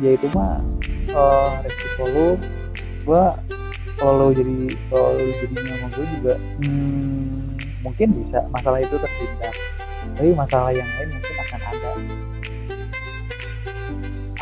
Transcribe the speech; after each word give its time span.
ya 0.00 0.10
itu 0.16 0.26
mah 0.32 0.56
uh, 1.12 1.52
resiko 1.66 2.04
lu. 2.08 2.28
Gue 3.02 3.24
kalau 3.98 4.12
lo 4.16 4.26
jadi 4.32 4.72
kalau 4.88 5.18
lo 5.18 5.24
jadinya 5.42 5.74
sama 5.76 5.88
gue 5.92 6.06
juga 6.16 6.34
hmm, 6.64 7.34
mungkin 7.84 8.08
bisa. 8.16 8.40
Masalah 8.48 8.80
itu 8.80 8.96
terhindar 8.96 9.54
tapi 10.12 10.38
masalah 10.38 10.70
yang 10.70 10.86
lain 10.86 11.08
mungkin 11.10 11.36
akan 11.40 11.60
ada. 11.72 11.90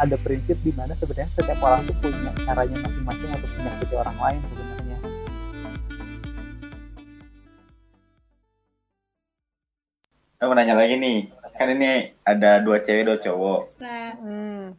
Ada 0.01 0.17
prinsip 0.21 0.57
di 0.65 0.73
mana 0.73 0.97
sebenarnya 0.97 1.29
setiap 1.33 1.61
orang 1.61 1.85
itu 1.85 1.93
punya 2.01 2.33
caranya 2.45 2.77
masing-masing 2.85 3.31
untuk 3.33 3.51
menyakiti 3.57 3.95
orang 3.97 4.17
lain 4.17 4.41
sebenarnya. 4.45 4.99
Aku 10.41 10.49
mau 10.49 10.57
nanya 10.57 10.73
lagi 10.73 10.97
nih, 10.97 11.29
kan 11.53 11.69
ini 11.69 12.17
ada 12.25 12.65
dua 12.65 12.81
cewek 12.81 13.05
dua 13.05 13.21
cowok. 13.21 13.61
Nah, 13.77 14.17
Hmm, 14.21 14.73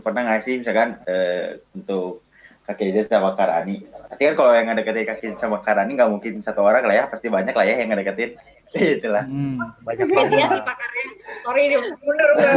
Pernah 0.00 0.22
nggak 0.28 0.42
sih 0.42 0.54
misalkan 0.60 1.00
eh, 1.08 1.62
untuk 1.74 2.24
Kak 2.64 2.80
Keza 2.80 3.04
sama 3.04 3.36
Kak 3.36 3.44
Rani? 3.44 3.84
Pasti 4.08 4.24
kan 4.24 4.34
kalau 4.40 4.52
yang 4.56 4.72
ngedeketin 4.72 5.04
Kak 5.04 5.18
Keza 5.20 5.36
sama 5.36 5.60
Kak 5.60 5.76
Rani 5.76 5.92
nggak 6.00 6.08
mungkin 6.08 6.40
satu 6.40 6.64
orang 6.64 6.88
lah 6.88 6.96
ya, 6.96 7.04
pasti 7.12 7.28
banyak 7.28 7.52
lah 7.52 7.64
ya 7.68 7.76
yang 7.76 7.92
ngedeketin. 7.92 8.40
Itulah. 8.96 9.28
hmm, 9.28 9.84
banyak 9.84 10.06
dia 10.08 10.16
banget 10.16 10.48
sih 10.48 10.62
pakarnya. 10.64 11.06
Sorry 11.44 11.62
nih, 11.68 11.78
bener 12.00 12.28
gue. 12.32 12.52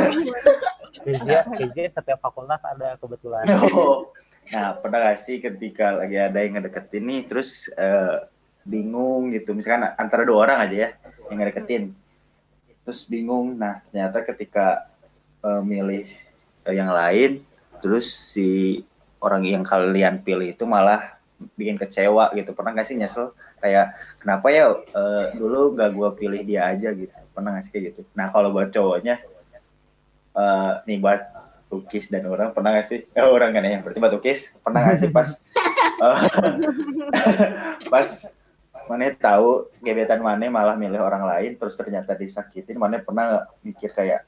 kayaknya 1.07 1.87
setiap 1.91 2.19
fakultas 2.23 2.59
ada 2.63 2.95
kebetulan 2.99 3.43
Oh. 3.75 4.11
Nah, 4.47 4.79
pernah 4.79 5.03
nggak 5.03 5.19
sih 5.19 5.43
ketika 5.43 5.91
lagi 5.91 6.15
ada 6.15 6.39
yang 6.39 6.55
ngedeketin 6.55 7.03
nih, 7.03 7.21
terus 7.27 7.67
eh, 7.75 8.23
bingung 8.63 9.35
gitu, 9.35 9.51
misalkan 9.51 9.91
antara 9.99 10.23
dua 10.23 10.47
orang 10.47 10.63
aja 10.63 10.75
ya 10.87 10.89
yang 11.27 11.43
ngedeketin, 11.43 11.91
terus 12.87 13.03
bingung. 13.11 13.59
Nah, 13.59 13.83
ternyata 13.91 14.23
ketika 14.23 14.87
eh, 15.43 15.61
milih 15.67 16.07
yang 16.71 16.91
lain, 16.91 17.43
terus 17.79 18.07
si 18.09 18.81
orang 19.21 19.43
yang 19.45 19.63
kalian 19.65 20.21
pilih 20.21 20.53
itu 20.53 20.63
malah 20.67 21.17
bikin 21.53 21.77
kecewa 21.77 22.33
gitu. 22.33 22.53
Pernah 22.53 22.71
nggak 22.73 22.87
sih 22.87 22.97
nyesel 22.97 23.33
kayak 23.61 23.93
kenapa 24.21 24.47
ya 24.49 24.73
eh, 24.73 25.25
dulu 25.37 25.77
nggak 25.77 25.91
gue 25.93 26.09
pilih 26.17 26.41
dia 26.45 26.69
aja 26.71 26.93
gitu? 26.93 27.13
Pernah 27.35 27.57
nggak 27.57 27.63
sih 27.65 27.71
kayak 27.73 27.85
gitu? 27.93 28.01
Nah, 28.17 28.29
kalau 28.33 28.49
buat 28.49 28.73
cowoknya, 28.73 29.21
eh, 30.37 30.73
nih 30.89 30.97
buat 30.99 31.21
Tukis 31.67 32.07
dan 32.07 32.23
orang 32.31 32.55
pernah 32.55 32.79
gak 32.79 32.87
sih? 32.87 33.03
Eh, 33.11 33.27
orang 33.27 33.51
kan 33.51 33.67
ya, 33.67 33.83
berarti 33.83 33.99
Batu 33.99 34.19
Kis 34.23 34.55
pernah 34.63 34.87
gak 34.87 35.03
sih 35.03 35.11
pas 35.11 35.43
eh, 35.99 36.17
pas 37.93 38.07
mana 38.87 39.11
tahu 39.11 39.67
gebetan 39.83 40.23
mana 40.23 40.47
malah 40.47 40.79
milih 40.79 41.03
orang 41.03 41.27
lain 41.27 41.59
terus 41.59 41.75
ternyata 41.75 42.15
disakitin 42.15 42.79
mana 42.79 43.03
pernah 43.03 43.23
nggak 43.27 43.45
mikir 43.67 43.91
kayak 43.91 44.23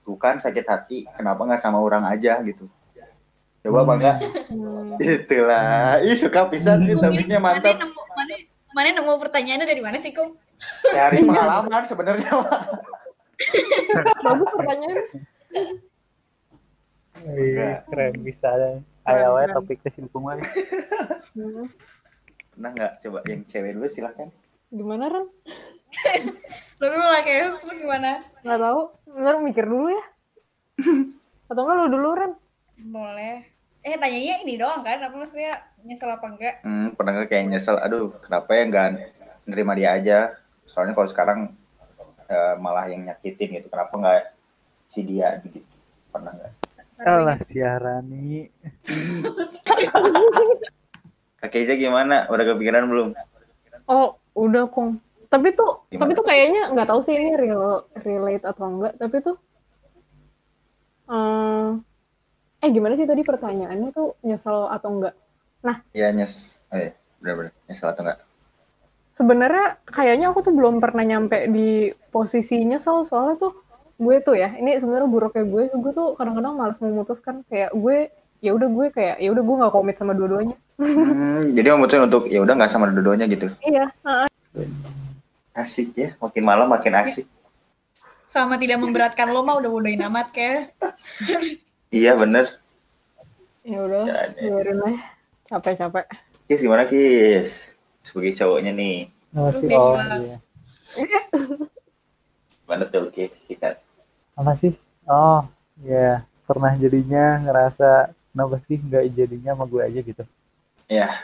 tuh 0.00 0.16
kan 0.16 0.36
sakit 0.36 0.64
hati 0.64 0.98
kenapa 1.12 1.44
nggak 1.44 1.60
sama 1.60 1.78
orang 1.78 2.04
aja 2.04 2.40
gitu 2.42 2.66
coba 3.60 3.84
apa 3.84 3.92
enggak 3.94 4.16
itulah 4.98 6.00
ih 6.00 6.16
suka 6.16 6.48
pisan 6.48 6.84
nih 6.84 6.96
topiknya 6.96 7.36
Mana 7.36 7.60
mantap 7.60 7.76
nemu, 7.76 8.00
mana, 8.10 8.34
mana 8.72 8.88
nemu 8.94 9.12
pertanyaannya 9.20 9.66
dari 9.66 9.82
mana 9.82 9.96
sih, 9.96 10.12
Kung? 10.12 10.32
cari 10.86 11.20
pengalaman 11.28 11.84
sebenarnya. 11.84 12.32
Bagus 14.20 14.48
pertanyaan. 14.52 14.96
Iya, 17.20 17.84
keren 17.84 18.14
bisa 18.20 18.48
ayo 19.02 19.36
keren. 19.36 19.52
topik 19.56 19.78
kesimpulan 19.84 20.40
Hmm. 21.30 21.68
pernah 22.50 22.70
nggak 22.72 22.92
coba 23.00 23.18
yang 23.28 23.44
cewek 23.44 23.76
dulu 23.76 23.86
silahkan 23.86 24.28
Gimana 24.68 25.08
Ren? 25.08 25.26
Lu 26.80 26.86
dulu 26.88 27.06
lah 27.06 27.20
kayak 27.20 27.60
lu 27.66 27.72
gimana? 27.76 28.24
Nggak 28.40 28.60
tahu. 28.60 28.80
Ntar 29.20 29.34
mikir 29.44 29.64
dulu 29.68 29.88
ya. 29.92 30.04
Atau 31.50 31.60
enggak 31.66 31.76
lu 31.76 31.86
dulu 31.92 32.08
Ren? 32.16 32.32
Boleh. 32.88 33.44
Eh, 33.80 33.96
tanyanya 33.96 34.44
ini 34.44 34.60
doang 34.60 34.84
kan? 34.84 35.00
Apa 35.00 35.16
maksudnya 35.16 35.56
nyesel 35.84 36.12
apa 36.12 36.26
enggak? 36.28 36.54
Hmm, 36.64 36.92
pernah 36.96 37.16
nggak 37.16 37.28
kayak 37.32 37.48
nyesel, 37.48 37.80
aduh 37.80 38.12
kenapa 38.20 38.50
ya 38.52 38.62
nggak 38.68 38.88
nerima 39.48 39.72
dia 39.72 39.96
aja? 39.96 40.18
Soalnya 40.68 40.92
kalau 40.92 41.08
sekarang 41.08 41.40
eh, 42.28 42.54
malah 42.60 42.88
yang 42.92 43.08
nyakitin 43.08 43.60
gitu, 43.60 43.68
kenapa 43.72 43.92
nggak 43.96 44.22
si 44.84 45.00
dia 45.04 45.40
gitu? 45.44 45.64
Pernah 46.12 46.32
nggak? 46.36 46.52
alah 47.00 47.40
siarani 47.40 48.52
Kak 51.40 51.48
Keza 51.48 51.72
gimana? 51.80 52.28
Udah 52.28 52.44
kepikiran 52.44 52.84
belum? 52.84 53.16
Oh, 53.88 54.20
udah 54.36 54.68
Kong. 54.68 55.00
Tapi 55.30 55.54
tuh, 55.54 55.86
Gimana? 55.86 56.00
tapi 56.02 56.12
tuh 56.18 56.26
kayaknya 56.26 56.62
nggak 56.74 56.88
tahu 56.90 57.00
sih 57.06 57.14
ini 57.14 57.38
real, 57.38 57.86
relate 58.02 58.42
atau 58.42 58.64
enggak. 58.66 58.98
Tapi 58.98 59.16
tuh, 59.22 59.36
eh, 61.06 61.68
eh 62.60 62.70
gimana 62.70 62.98
sih 62.98 63.06
tadi 63.06 63.22
pertanyaannya 63.22 63.94
tuh 63.94 64.18
nyesel 64.26 64.66
atau 64.66 64.90
enggak? 64.90 65.14
Ya 65.94 66.10
nyes, 66.10 66.58
eh 66.74 66.98
bener-bener 67.22 67.54
nyesel 67.70 67.86
atau 67.86 68.02
nggak? 68.02 68.18
Sebenarnya 69.14 69.78
kayaknya 69.86 70.32
aku 70.32 70.40
tuh 70.42 70.54
belum 70.56 70.82
pernah 70.82 71.06
nyampe 71.06 71.46
di 71.46 71.92
posisi 72.10 72.58
nyesel 72.64 73.06
soalnya 73.06 73.38
tuh 73.38 73.52
gue 74.00 74.16
tuh 74.24 74.32
ya 74.32 74.56
ini 74.56 74.80
sebenarnya 74.80 75.04
buruknya 75.06 75.44
gue 75.44 75.68
gue 75.68 75.92
tuh 75.92 76.16
kadang-kadang 76.16 76.56
malas 76.56 76.80
memutuskan 76.80 77.44
kayak 77.52 77.68
gue 77.76 78.08
ya 78.40 78.56
udah 78.56 78.68
gue 78.72 78.86
kayak 78.88 79.20
ya 79.20 79.28
udah 79.28 79.44
gue 79.44 79.56
nggak 79.60 79.74
komit 79.76 79.96
sama 80.00 80.16
dua-duanya 80.16 80.56
Hmm, 80.80 81.52
jadi 81.52 81.76
memutuskan 81.76 82.08
untuk 82.08 82.24
ya 82.32 82.40
udah 82.40 82.56
nggak 82.56 82.72
sama 82.72 82.88
dua-duanya 82.88 83.28
gitu. 83.28 83.52
iya 83.60 83.92
heeh. 84.00 84.28
Asik 85.52 85.92
ya, 85.94 86.14
makin 86.16 86.42
malam 86.42 86.66
makin 86.66 86.94
asik. 86.94 87.26
Sama 88.30 88.54
tidak 88.54 88.78
memberatkan 88.78 89.26
lo 89.26 89.42
mah 89.42 89.58
udah 89.58 89.66
bodohin 89.66 89.98
amat, 90.06 90.30
Kes. 90.30 90.70
Iya 91.90 92.14
bener. 92.14 92.46
ya 93.60 93.76
udah 93.82 94.02
Ya, 94.08 94.20
biarin 94.32 94.78
aja 94.80 95.02
capek-capek 95.44 96.06
Kis 96.46 96.62
gimana 96.62 96.86
Kis? 96.86 97.76
Sebagai 98.00 98.32
cowoknya 98.32 98.72
nih, 98.72 99.12
masih 99.30 99.68
oh 99.76 100.00
iya 100.16 100.38
gimana 102.64 102.84
tuh 102.86 103.10
Kis? 103.10 103.34
Sikat. 103.36 103.82
apa 104.32 104.52
sih 104.56 104.72
oh 105.04 105.44
ya 105.84 106.24
pernah 106.46 106.72
jadinya 106.72 107.36
ngerasa 107.42 108.08
kenapa 108.32 108.56
sih 108.64 108.80
nggak 108.80 109.04
jadinya 109.12 109.52
sama 109.52 109.64
gue 109.66 109.82
aja 109.84 110.00
gitu 110.00 110.24
Ya, 110.88 111.22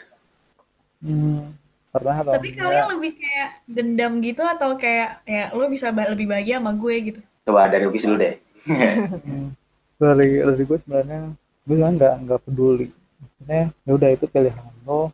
hmm, 1.00 1.50
pernah 1.96 2.14
atau 2.20 2.32
Tapi 2.36 2.48
enggak 2.52 2.62
kalian 2.68 2.86
lebih 2.92 3.12
kayak 3.16 3.48
dendam 3.64 4.12
gitu 4.20 4.42
atau 4.44 4.70
kayak 4.76 5.08
ya 5.24 5.44
lo 5.50 5.64
bisa 5.66 5.88
ba- 5.90 6.10
lebih 6.12 6.26
bahagia 6.28 6.60
sama 6.60 6.72
gue 6.72 6.94
gitu. 7.12 7.20
coba 7.46 7.70
dari 7.70 7.86
Kis 7.88 8.04
dulu 8.04 8.18
deh. 8.18 8.34
Dari 9.96 10.28
dari 10.44 10.62
gue 10.62 10.76
sebenarnya 10.76 11.18
gue 11.64 11.76
kan 11.80 11.92
nggak 11.96 12.14
nggak 12.28 12.40
peduli 12.44 12.92
maksudnya 13.16 13.72
ya 13.72 13.92
udah 13.96 14.10
itu 14.12 14.24
pilihan 14.28 14.68
lo 14.84 15.08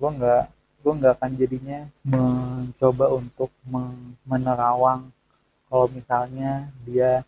gue 0.00 0.10
nggak 0.18 0.42
gue 0.82 0.92
nggak 0.98 1.12
akan 1.14 1.30
jadinya 1.36 1.78
mencoba 2.02 3.06
untuk 3.12 3.52
men- 3.62 4.16
menerawang 4.24 5.12
kalau 5.68 5.86
misalnya 5.92 6.66
dia 6.82 7.20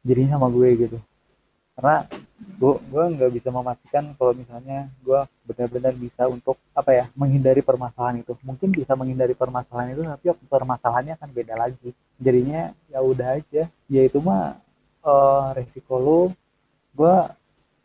jadinya 0.00 0.40
sama 0.40 0.48
gue 0.48 0.68
gitu 0.88 0.98
karena 1.78 2.10
gue 2.58 2.74
gue 2.90 3.04
nggak 3.14 3.30
bisa 3.38 3.54
memastikan 3.54 4.10
kalau 4.18 4.34
misalnya 4.34 4.90
gue 5.06 5.20
benar-benar 5.46 5.94
bisa 5.94 6.26
untuk 6.26 6.58
apa 6.74 6.90
ya 6.90 7.04
menghindari 7.14 7.62
permasalahan 7.62 8.26
itu. 8.26 8.34
Mungkin 8.42 8.74
bisa 8.74 8.98
menghindari 8.98 9.38
permasalahan 9.38 9.94
itu 9.94 10.02
tapi 10.02 10.26
permasalahannya 10.50 11.14
akan 11.14 11.30
beda 11.30 11.54
lagi. 11.54 11.94
Jadinya 12.18 12.74
ya 12.90 12.98
udah 12.98 13.38
aja. 13.38 13.70
Ya 13.86 14.02
itu 14.02 14.18
mah 14.18 14.58
eh, 15.06 15.46
resiko 15.54 16.02
lo 16.02 16.20
gue 16.98 17.16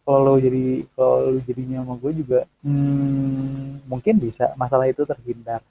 kalau 0.01 0.41
jadi 0.41 0.89
kalau 0.97 1.37
jadinya 1.45 1.85
sama 1.85 1.93
gue 2.01 2.11
juga 2.17 2.39
hmm, 2.65 3.85
mungkin 3.85 4.17
bisa 4.17 4.57
masalah 4.57 4.89
itu 4.89 5.05
terhindar. 5.05 5.61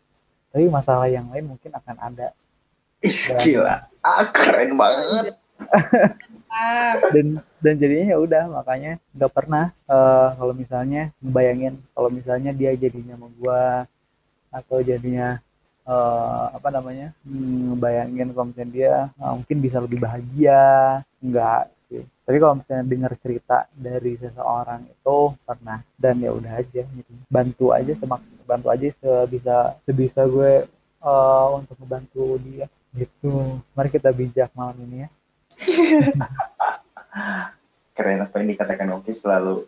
Tapi 0.55 0.71
masalah 0.71 1.11
yang 1.11 1.27
lain 1.27 1.51
mungkin 1.51 1.75
akan 1.75 1.97
ada. 1.99 2.31
Gila. 3.43 3.83
Ah, 3.99 4.31
keren 4.31 4.79
banget. 4.79 5.42
Dan 7.15 7.41
dan 7.65 7.75
jadinya 7.81 8.07
ya 8.13 8.19
udah 8.21 8.45
makanya 8.51 9.01
nggak 9.17 9.33
pernah 9.33 9.73
eh, 9.89 10.29
kalau 10.37 10.53
misalnya 10.53 11.09
ngebayangin 11.25 11.75
kalau 11.97 12.11
misalnya 12.13 12.51
dia 12.53 12.77
jadinya 12.77 13.17
sama 13.17 13.29
gua 13.41 13.65
atau 14.53 14.79
jadinya 14.85 15.41
eh, 15.89 16.45
apa 16.53 16.69
namanya 16.69 17.17
ngebayangin 17.25 18.37
kalau 18.37 18.47
misalnya 18.53 18.73
dia 18.75 18.95
eh, 19.09 19.33
mungkin 19.33 19.59
bisa 19.65 19.79
lebih 19.81 19.99
bahagia 20.03 20.63
enggak 21.25 21.73
sih. 21.89 22.05
Tapi 22.23 22.37
kalau 22.39 22.55
misalnya 22.61 22.85
dengar 22.87 23.13
cerita 23.19 23.67
dari 23.75 24.15
seseorang 24.21 24.87
itu 24.87 25.17
pernah. 25.43 25.83
Dan 25.99 26.23
ya 26.23 26.31
udah 26.31 26.53
aja 26.61 26.83
gitu. 26.87 27.13
Bantu 27.27 27.75
aja 27.75 27.93
semak 27.97 28.23
bantu 28.47 28.69
aja 28.69 28.87
sebisa 28.93 29.79
sebisa 29.89 30.21
gue 30.29 30.69
eh, 31.01 31.49
untuk 31.57 31.77
membantu 31.81 32.37
dia 32.45 32.67
gitu. 32.93 33.57
Mari 33.73 33.89
kita 33.89 34.13
bijak 34.13 34.53
malam 34.53 34.77
ini 34.85 35.07
ya 35.07 35.11
Keren 37.93 38.25
apa 38.25 38.35
yang 38.41 38.49
dikatakan 38.57 38.89
Oki 38.99 39.13
selalu 39.13 39.67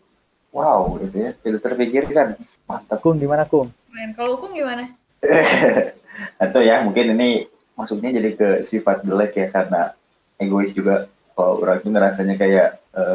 wow 0.50 0.96
gitu 1.02 1.16
ya. 1.18 1.30
Tidak 1.36 1.60
terpikirkan. 1.60 2.38
Mantap. 2.64 2.98
Kung 3.04 3.20
gimana 3.20 3.44
Kung 3.44 3.68
keren. 3.92 4.10
Kalau 4.16 4.40
hukum 4.40 4.50
gimana? 4.50 4.90
Atau 6.42 6.60
ya 6.62 6.82
mungkin 6.82 7.14
ini 7.14 7.46
masuknya 7.74 8.14
jadi 8.14 8.30
ke 8.38 8.48
sifat 8.62 9.02
jelek 9.02 9.34
ya 9.34 9.46
karena 9.50 9.94
egois 10.38 10.70
juga 10.70 11.10
kalau 11.34 11.58
orang 11.58 11.82
itu 11.82 11.90
ngerasanya 11.90 12.34
kayak 12.38 12.68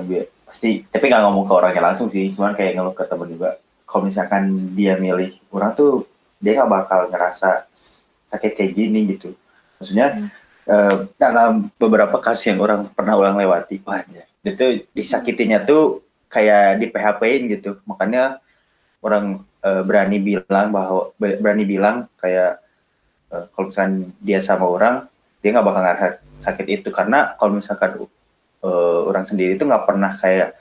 bi- 0.04 0.28
pasti 0.44 0.84
tapi 0.84 1.08
nggak 1.08 1.24
ngomong 1.24 1.48
ke 1.48 1.54
orangnya 1.56 1.84
langsung 1.94 2.12
sih 2.12 2.36
cuman 2.36 2.52
kayak 2.52 2.76
ngeluh 2.76 2.92
ke 2.92 3.08
temen 3.08 3.32
juga 3.32 3.56
kalau 3.88 4.04
misalkan 4.12 4.76
dia 4.76 5.00
milih 5.00 5.32
orang 5.56 5.72
tuh 5.72 6.04
dia 6.44 6.60
nggak 6.60 6.68
bakal 6.68 7.08
ngerasa 7.08 7.72
sakit 8.28 8.52
kayak 8.60 8.76
gini 8.76 9.16
gitu 9.16 9.32
maksudnya 9.80 10.28
eh, 10.70 10.96
dalam 11.18 11.74
beberapa 11.82 12.22
kasus 12.22 12.54
yang 12.54 12.62
orang 12.62 12.86
pernah 12.94 13.18
ulang 13.18 13.36
lewati 13.42 13.82
aja 13.90 14.30
itu 14.46 14.88
disakitinya 14.96 15.60
tuh 15.68 16.00
kayak 16.32 16.80
di 16.80 16.88
PHP-in 16.88 17.42
gitu. 17.58 17.82
Makanya 17.84 18.40
orang 19.04 19.44
eh, 19.66 19.82
berani 19.84 20.18
bilang 20.22 20.72
bahwa 20.72 21.12
berani 21.18 21.64
bilang 21.68 22.08
kayak 22.22 22.62
eh, 23.34 23.46
kalau 23.52 23.68
misalkan 23.68 24.14
dia 24.24 24.40
sama 24.40 24.66
orang 24.70 24.96
dia 25.44 25.56
nggak 25.56 25.68
bakal 25.68 25.82
ngerasa 25.84 26.08
sakit 26.40 26.66
itu. 26.70 26.90
Karena 26.94 27.36
kalau 27.36 27.60
misalkan 27.60 28.06
eh, 28.64 29.00
orang 29.10 29.26
sendiri 29.28 29.60
tuh 29.60 29.68
nggak 29.68 29.86
pernah 29.90 30.12
kayak 30.16 30.56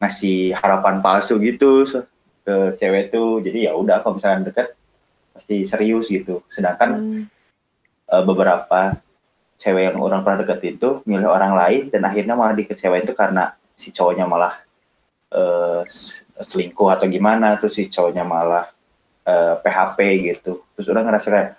ngasih 0.00 0.56
harapan 0.56 1.04
palsu 1.04 1.36
gitu 1.42 1.84
ke 2.46 2.54
cewek 2.80 3.12
tuh. 3.12 3.44
Jadi 3.44 3.68
ya 3.68 3.76
udah 3.76 4.00
kalau 4.00 4.16
misalkan 4.16 4.48
deket 4.48 4.72
pasti 5.36 5.66
serius 5.68 6.08
gitu. 6.08 6.40
Sedangkan 6.48 6.90
Hmm. 6.96 7.22
eh, 8.10 8.24
beberapa 8.24 8.96
cewek 9.60 9.92
yang 9.92 10.00
orang 10.00 10.24
pernah 10.24 10.40
deketin 10.40 10.80
itu 10.80 10.90
milih 11.04 11.28
orang 11.28 11.52
lain 11.52 11.92
dan 11.92 12.02
akhirnya 12.08 12.32
malah 12.32 12.56
dikecewain 12.56 13.04
itu 13.04 13.12
karena 13.12 13.52
si 13.76 13.92
cowoknya 13.92 14.24
malah 14.24 14.56
s- 15.84 16.24
selingkuh 16.40 16.88
atau 16.88 17.06
gimana 17.06 17.60
terus 17.60 17.76
si 17.76 17.86
cowoknya 17.92 18.24
malah 18.24 18.64
eh, 19.28 19.54
PHP 19.60 19.98
gitu. 20.32 20.64
Terus 20.74 20.86
orang 20.88 21.04
ngerasa 21.12 21.28
kayak 21.28 21.50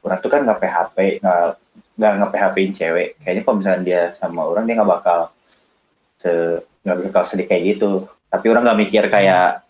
orang 0.00 0.18
tuh 0.24 0.30
kan 0.32 0.40
nggak 0.48 0.58
PHP 0.64 0.96
nggak 2.00 2.12
nggak 2.16 2.32
PHP-in 2.32 2.72
cewek. 2.72 3.08
Kayaknya 3.20 3.42
kalau 3.44 3.56
misalnya 3.60 3.82
dia 3.84 4.02
sama 4.08 4.40
orang 4.48 4.64
dia 4.64 4.74
nggak 4.80 4.90
bakal 4.90 5.20
se 6.16 6.32
nggak 6.80 6.96
bakal 7.12 7.22
sedih 7.28 7.46
kayak 7.46 7.62
gitu. 7.76 8.08
Tapi 8.32 8.46
orang 8.48 8.62
nggak 8.64 8.80
mikir 8.88 9.04
kayak 9.12 9.62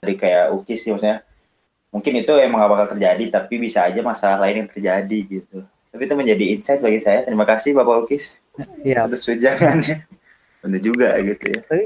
dari 0.00 0.14
kayak 0.16 0.52
ukis 0.52 0.80
sih 0.84 0.92
maksudnya 0.92 1.24
mungkin 1.92 2.22
itu 2.22 2.32
emang 2.38 2.64
gak 2.64 2.72
bakal 2.72 2.88
terjadi 2.96 3.24
tapi 3.28 3.60
bisa 3.60 3.84
aja 3.84 4.00
masalah 4.00 4.38
lain 4.40 4.64
yang 4.64 4.70
terjadi 4.70 5.18
gitu 5.26 5.60
tapi 5.90 6.02
itu 6.06 6.14
menjadi 6.14 6.44
insight 6.54 6.80
bagi 6.80 7.02
saya. 7.02 7.26
Terima 7.26 7.42
kasih 7.42 7.74
bapak 7.74 8.06
ukis 8.06 8.46
siap. 8.82 9.10
atas 9.10 9.26
wejangannya 9.26 10.06
bener 10.62 10.80
juga 10.80 11.18
gitu 11.18 11.44
ya. 11.50 11.60
Tapi 11.66 11.84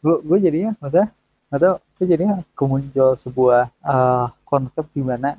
gue 0.00 0.16
gue 0.22 0.38
jadinya 0.38 0.70
masa 0.78 1.10
atau 1.50 1.82
gue 1.98 2.06
jadinya 2.06 2.40
kemuncul 2.54 3.18
sebuah 3.18 3.68
eh, 3.70 4.26
konsep 4.46 4.86
di 4.94 5.02
mana 5.02 5.34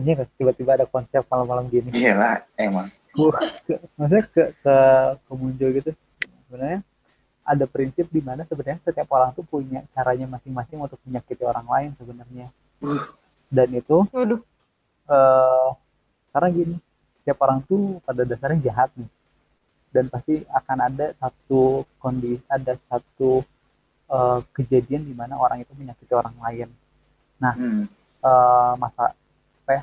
anjir 0.00 0.24
tiba-tiba 0.40 0.80
ada 0.80 0.86
konsep 0.88 1.20
malam-malam 1.28 1.68
gini. 1.68 1.92
Gila 1.92 2.48
emang. 2.56 2.88
Ke, 3.66 3.74
maksudnya 3.98 4.24
ke, 4.32 4.42
ke 4.64 4.76
kemuncul 5.28 5.68
gitu. 5.76 5.90
Sebenarnya 6.48 6.80
ada 7.44 7.64
prinsip 7.68 8.06
di 8.08 8.22
mana 8.24 8.46
sebenarnya 8.48 8.80
setiap 8.80 9.10
orang 9.12 9.36
tuh 9.36 9.44
punya 9.44 9.84
caranya 9.92 10.24
masing-masing 10.30 10.80
untuk 10.80 10.96
menyakiti 11.04 11.44
orang 11.44 11.66
lain 11.68 11.90
sebenarnya. 11.98 12.48
Dan 13.52 13.68
itu 13.76 14.06
Waduh. 14.08 14.40
eh 15.10 15.68
karena 16.30 16.48
gini 16.54 16.76
setiap 17.30 17.46
orang 17.46 17.62
tuh 17.62 18.02
pada 18.02 18.26
dasarnya 18.26 18.74
jahat 18.74 18.90
nih. 18.98 19.06
Dan 19.94 20.10
pasti 20.10 20.42
akan 20.50 20.90
ada 20.90 21.14
satu 21.14 21.86
kondisi 22.02 22.42
ada 22.50 22.74
satu 22.90 23.46
eh, 24.10 24.38
kejadian 24.50 25.06
di 25.06 25.14
mana 25.14 25.38
orang 25.38 25.62
itu 25.62 25.70
menyakiti 25.78 26.10
orang 26.10 26.34
lain. 26.42 26.66
Hmm. 27.38 27.86
eh, 28.18 28.72
masa 28.82 29.14
apa 29.62 29.70
ya, 29.70 29.82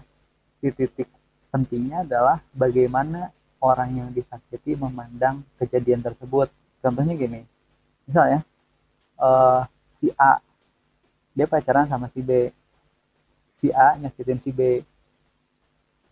si 0.59 0.75
titik 0.75 1.07
pentingnya 1.47 2.03
adalah 2.03 2.43
bagaimana 2.51 3.31
orang 3.63 3.95
yang 3.95 4.09
disakiti 4.11 4.75
memandang 4.75 5.39
kejadian 5.55 6.03
tersebut. 6.03 6.51
Contohnya 6.83 7.15
gini 7.15 7.47
misalnya 8.03 8.43
eh, 9.23 9.61
si 9.87 10.11
A 10.19 10.43
dia 11.31 11.47
pacaran 11.47 11.87
sama 11.87 12.11
si 12.11 12.19
B. 12.19 12.51
Si 13.55 13.71
A 13.71 13.95
nyakitin 13.95 14.35
si 14.35 14.51
B 14.51 14.83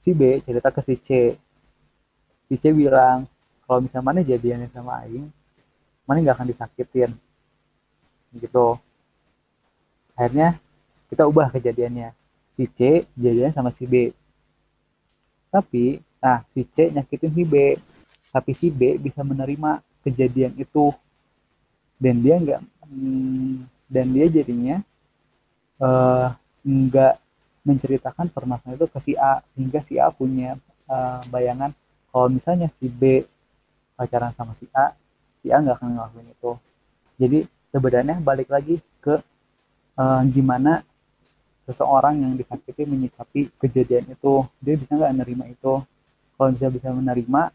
si 0.05 0.13
B 0.13 0.37
cerita 0.45 0.69
ke 0.69 0.85
si 0.85 1.01
C. 1.01 1.33
Si 2.45 2.55
C 2.61 2.69
bilang 2.69 3.25
kalau 3.65 3.81
misalnya 3.81 4.05
mana 4.05 4.21
jadiannya 4.21 4.69
sama 4.69 5.01
Aing 5.01 5.25
mana 6.05 6.21
nggak 6.21 6.37
akan 6.37 6.49
disakitin. 6.53 7.09
Gitu. 8.37 8.77
Akhirnya 10.13 10.61
kita 11.09 11.25
ubah 11.25 11.49
kejadiannya. 11.49 12.13
Si 12.53 12.69
C 12.69 13.09
jadian 13.17 13.49
sama 13.49 13.73
si 13.73 13.89
B. 13.89 14.13
Tapi 15.49 15.97
nah 16.21 16.45
si 16.53 16.61
C 16.69 16.93
nyakitin 16.93 17.33
si 17.33 17.41
B. 17.41 17.73
Tapi 18.29 18.51
si 18.53 18.69
B 18.69 19.01
bisa 19.01 19.25
menerima 19.25 19.81
kejadian 20.05 20.53
itu. 20.61 20.93
Dan 21.97 22.21
dia 22.21 22.37
nggak 22.37 22.61
hmm, 22.61 23.65
dan 23.89 24.05
dia 24.13 24.29
jadinya 24.29 24.77
eh, 25.81 26.27
nggak 26.61 27.24
menceritakan 27.65 28.29
permasalahan 28.29 28.77
itu 28.77 28.87
ke 28.87 28.99
si 29.01 29.11
A 29.17 29.41
sehingga 29.51 29.81
si 29.81 29.97
A 29.97 30.13
punya 30.13 30.55
eh, 30.85 31.21
bayangan 31.33 31.73
kalau 32.13 32.27
misalnya 32.29 32.69
si 32.69 32.87
B 32.87 33.25
pacaran 33.97 34.31
sama 34.31 34.53
si 34.53 34.69
A 34.71 34.93
si 35.41 35.49
A 35.49 35.59
nggak 35.59 35.81
akan 35.81 35.89
ngelakuin 35.97 36.29
itu. 36.31 36.51
Jadi 37.17 37.39
sebenarnya 37.73 38.21
balik 38.21 38.47
lagi 38.53 38.77
ke 39.01 39.17
eh, 39.97 40.21
gimana 40.29 40.85
seseorang 41.65 42.21
yang 42.21 42.37
disakiti 42.37 42.85
menyikapi 42.85 43.49
kejadian 43.57 44.05
itu 44.13 44.45
dia 44.61 44.77
bisa 44.77 44.93
nggak 44.93 45.11
menerima 45.17 45.45
itu. 45.49 45.73
Kalau 46.35 46.49
bisa 46.53 46.67
bisa 46.69 46.93
menerima 46.93 47.49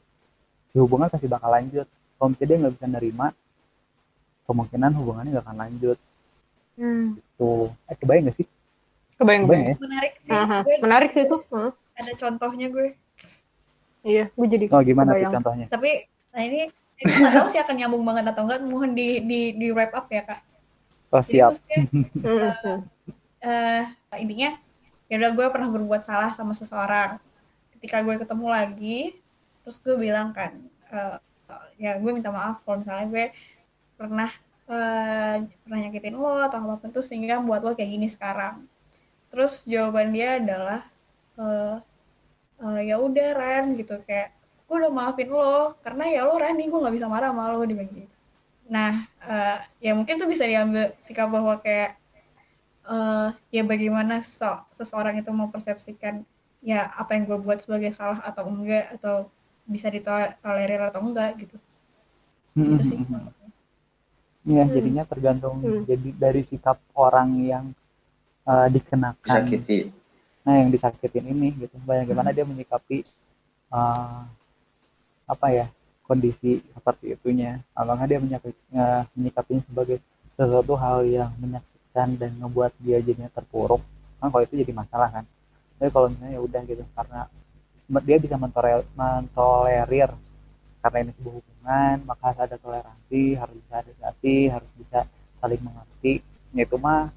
si 0.69 0.77
hubungan 0.83 1.07
pasti 1.07 1.31
bakal 1.31 1.55
lanjut. 1.55 1.87
Kalau 2.19 2.29
misalnya 2.35 2.49
dia 2.51 2.59
nggak 2.67 2.75
bisa 2.75 2.87
menerima 2.91 3.27
kemungkinan 4.51 4.91
hubungannya 4.99 5.31
nggak 5.39 5.47
akan 5.47 5.59
lanjut. 5.63 5.99
Hmm. 6.81 7.21
tuh 7.37 7.69
eh 7.93 7.97
kebayang 7.99 8.25
nggak 8.25 8.41
sih 8.41 8.49
Kebayang, 9.21 9.45
kebayang 9.45 9.65
kebayang. 9.69 9.77
ya 9.77 9.85
Menarik 9.85 10.13
sih. 10.17 10.31
Aha. 10.33 10.59
Gue 10.65 10.75
Menarik 10.81 11.11
sih 11.13 11.23
itu. 11.29 11.37
Heeh. 11.53 11.71
ada 12.01 12.13
contohnya 12.17 12.67
gue. 12.73 12.89
Iya, 14.01 14.25
gue 14.33 14.47
jadi 14.49 14.65
oh 14.73 14.81
gimana 14.81 15.13
tuh 15.13 15.29
contohnya 15.29 15.69
Tapi 15.69 16.09
nah 16.33 16.41
ini 16.41 16.73
gue 16.97 17.17
nggak 17.21 17.35
tahu 17.37 17.47
sih 17.53 17.61
akan 17.61 17.75
nyambung 17.77 18.01
banget 18.01 18.33
atau 18.33 18.49
enggak. 18.49 18.65
Mohon 18.65 18.91
di 18.97 19.21
di 19.29 19.41
di 19.53 19.69
wrap 19.69 19.93
up 19.93 20.09
ya 20.09 20.25
kak. 20.25 20.41
oh 21.13 21.21
Jadi 21.21 21.29
siap 21.37 21.53
maksudnya 21.53 21.81
Hmm, 22.25 22.41
hmm. 22.65 22.79
eh 23.45 23.85
intinya 24.25 24.51
ya 25.13 25.15
udah 25.21 25.31
gue 25.37 25.47
pernah 25.53 25.69
berbuat 25.69 26.01
salah 26.01 26.33
sama 26.33 26.57
seseorang. 26.57 27.21
Ketika 27.77 28.01
gue 28.01 28.17
ketemu 28.17 28.47
lagi, 28.49 28.99
terus 29.61 29.77
gue 29.85 29.97
bilang 30.01 30.33
kan, 30.33 30.57
eh, 30.93 31.17
ya 31.77 32.01
gue 32.01 32.11
minta 32.13 32.33
maaf 32.33 32.65
kalau 32.65 32.81
misalnya 32.81 33.05
gue 33.13 33.25
pernah 34.01 34.31
eh, 34.71 35.45
pernah 35.45 35.79
nyakitin 35.85 36.17
lo 36.17 36.41
atau 36.41 36.57
apa 36.63 36.81
pun 36.81 36.89
tuh 36.89 37.05
sehingga 37.05 37.37
membuat 37.37 37.69
lo 37.69 37.77
kayak 37.77 37.91
gini 37.91 38.09
sekarang. 38.09 38.70
Terus 39.31 39.53
jawaban 39.73 40.09
dia 40.17 40.29
adalah 40.43 40.81
eh 41.41 41.77
eh, 42.65 42.81
ya 42.91 42.97
udah 43.01 43.29
Ren 43.41 43.65
gitu 43.81 43.95
kayak 44.07 44.29
gue 44.67 44.77
udah 44.81 44.93
maafin 44.93 45.29
lo 45.35 45.75
karena 45.85 46.05
ya 46.15 46.21
lo 46.29 46.35
Ren 46.39 46.55
nih 46.59 46.67
gue 46.71 46.79
nggak 46.83 46.95
bisa 46.99 47.09
marah 47.11 47.31
sama 47.33 47.51
lo 47.55 47.63
di 47.67 47.75
gitu. 47.79 48.15
Nah 48.75 48.93
eh, 49.25 49.59
ya 49.87 49.93
mungkin 49.99 50.15
tuh 50.21 50.29
bisa 50.31 50.45
diambil 50.47 50.93
sikap 51.07 51.29
bahwa 51.31 51.55
kayak 51.65 51.97
eh 52.91 53.31
ya 53.55 53.63
bagaimana 53.73 54.15
so- 54.25 54.65
seseorang 54.75 55.15
itu 55.21 55.31
mempersepsikan 55.31 56.25
ya 56.61 56.91
apa 57.01 57.11
yang 57.17 57.25
gue 57.29 57.39
buat 57.41 57.59
sebagai 57.65 57.91
salah 57.95 58.21
atau 58.25 58.45
enggak 58.51 58.85
atau 58.99 59.17
bisa 59.69 59.87
ditolerir 59.93 60.81
atau 60.91 61.01
enggak 61.07 61.31
gitu. 61.43 61.57
Gitu 62.57 62.83
sih. 62.91 62.99
ya 64.49 64.65
Hmm. 64.65 64.73
jadinya 64.73 65.05
tergantung 65.05 65.61
Hmm. 65.61 65.85
jadi 65.85 66.09
dari 66.17 66.43
sikap 66.43 66.81
orang 66.97 67.29
yang 67.45 67.65
eh, 68.51 68.67
dikenakan. 68.75 69.23
Disakiti. 69.23 69.79
Nah 70.43 70.55
yang 70.59 70.71
disakitin 70.75 71.25
ini 71.31 71.49
gitu. 71.55 71.77
Bagaimana 71.87 72.35
dia 72.35 72.43
menyikapi 72.43 73.07
eh, 73.71 74.21
apa 75.31 75.47
ya 75.55 75.67
kondisi 76.03 76.59
seperti 76.75 77.15
itunya. 77.15 77.63
Apakah 77.71 78.05
dia 78.11 78.19
menyikapi, 78.19 78.51
eh, 78.75 79.03
menyikapinya 79.15 79.63
sebagai 79.63 80.03
sesuatu 80.35 80.75
hal 80.75 81.07
yang 81.07 81.31
menyakitkan 81.39 82.19
dan 82.19 82.35
membuat 82.35 82.75
dia 82.83 82.99
jadinya 82.99 83.31
terpuruk. 83.31 83.83
Kan 84.19 84.29
kalau 84.35 84.43
itu 84.43 84.59
jadi 84.59 84.73
masalah 84.75 85.09
kan. 85.11 85.25
Tapi 85.79 85.91
kalau 85.95 86.11
misalnya 86.11 86.35
ya 86.35 86.43
udah 86.43 86.61
gitu. 86.67 86.83
Karena 86.99 87.31
dia 88.03 88.17
bisa 88.19 88.35
mentoler- 88.35 88.87
mentolerir. 88.99 90.11
Karena 90.81 90.99
ini 91.05 91.13
sebuah 91.13 91.35
hubungan 91.39 91.97
maka 92.09 92.33
harus 92.33 92.41
ada 92.41 92.57
toleransi 92.57 93.37
harus 93.37 93.53
bisa 93.61 93.75
adaptasi 93.85 94.35
harus 94.49 94.71
bisa 94.81 94.99
saling 95.37 95.61
mengerti. 95.61 96.25
Ya 96.57 96.65
itu 96.65 96.77
mah 96.81 97.13